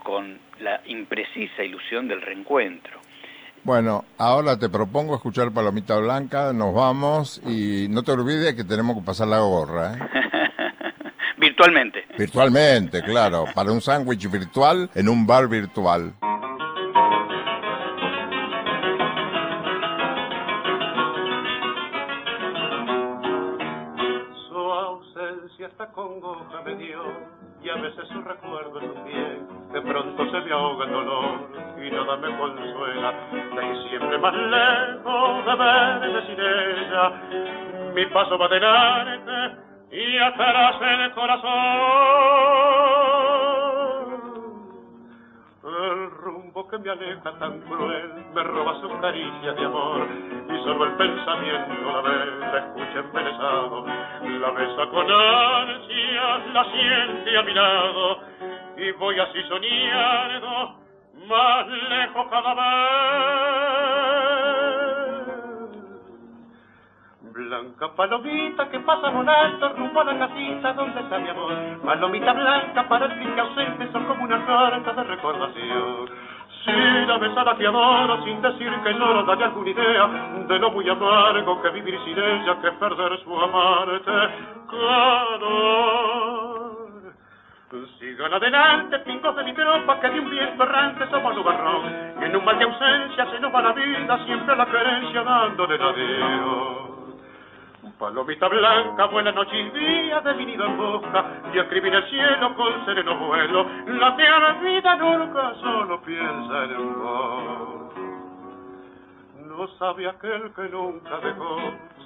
[0.02, 3.00] con la imprecisa ilusión del reencuentro.
[3.64, 8.96] Bueno, ahora te propongo escuchar Palomita Blanca, nos vamos y no te olvides que tenemos
[8.96, 10.30] que pasar la gorra, ¿eh?
[11.44, 12.06] Virtualmente.
[12.16, 16.14] Virtualmente, claro, para un sándwich virtual en un bar virtual.
[24.48, 27.02] Su ausencia esta congoja me dio
[27.62, 29.46] y a veces su recuerdo es un bien.
[29.74, 31.40] De pronto se me ahoga el dolor
[31.76, 33.12] y nada me consuela.
[33.54, 37.92] De ir siempre más lejos de verme sin ella.
[37.94, 39.63] Mi paso va delante
[39.94, 41.54] y atrás el corazón.
[45.62, 50.08] El rumbo que me aleja tan cruel me roba sus caricias de amor
[50.48, 57.38] y solo el pensamiento la ve, la escucha embelesado, la besa con ansias, la siente
[57.38, 58.18] a mi lado
[58.76, 60.74] y voy así soñando
[61.28, 62.64] más lejos cada vez.
[67.34, 71.80] Blanca palomita que pasa volando rumbo a la casita donde está mi amor.
[71.84, 76.10] Palomita blanca para el triste ausente son como una carta de recordación.
[76.64, 80.06] Si la besada te adoro sin decir que lloro, dale alguna idea
[80.46, 84.12] de lo muy amargo que vivir sin ella, que perder su amarte.
[84.70, 86.04] Calor.
[87.98, 92.14] Sigan adelante, pingos de mi tropa, que de un viento errante somos nubarrón.
[92.20, 95.76] Y en un mal de ausencia se nos va la vida, siempre la querencia dándole
[95.76, 96.83] la adiós.
[98.04, 101.24] Palomita blanca, buena noche y día de mi nido en busca
[101.54, 103.66] y escribir el cielo con sereno vuelo.
[103.86, 107.94] La tierra vida nunca solo piensa en vos.
[109.46, 111.56] No sabe aquel que nunca dejó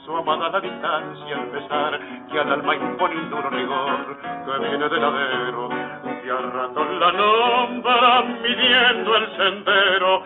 [0.05, 4.69] su amada a la distancia al pesar que al alma impone un duro rigor que
[4.69, 10.23] viene del ladero que al la nombra midiendo el sendero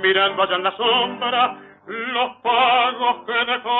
[0.00, 1.56] mirando allá en la sombra
[1.96, 3.70] los pagos que dejó.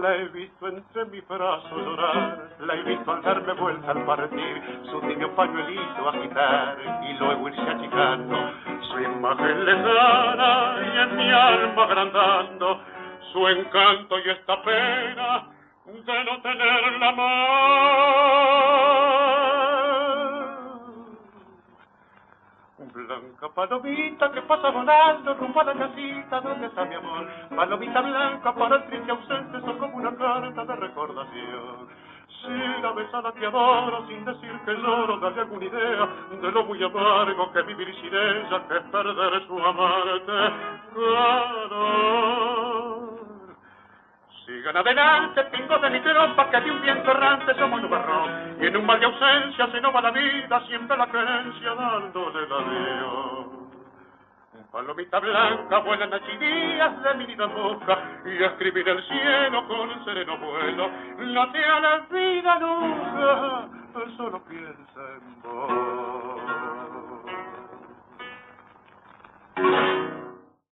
[0.00, 4.80] La he visto entre mis brazos llorar, la he visto al darme vuelta al partir,
[4.90, 8.50] su tibio pañuelito agitar y luego irse achicando,
[8.90, 12.80] su imagen lejana y en mi alma agrandando,
[13.32, 15.48] su encanto y esta pena
[15.86, 18.26] de no tenerla más.
[22.92, 27.26] Blanca palomita que pasa volando rumbo a la casita donde está mi amor.
[27.54, 31.88] Palomita blanca para el triste ausente son como una carta de recordación.
[32.42, 36.08] Si la besada te adoro sin decir que lloro, dale alguna idea
[36.40, 40.52] de lo muy amargo que vivir sin ella, que perder su amarte.
[40.94, 42.36] Claro.
[44.46, 48.56] Sigan adelante, pingos de mi tropa, que de un viento errante somos nubarrón.
[48.60, 52.48] Y en un mal de ausencia se nos va la vida, siempre la creencia dándole
[52.48, 53.46] la adiós.
[54.70, 60.04] Palomita blanca, buenas noches y días de mi vida boca, y escribir el cielo con
[60.04, 60.90] sereno vuelo.
[61.18, 63.68] No te a la vida nunca,
[64.16, 66.36] solo piensa en vos.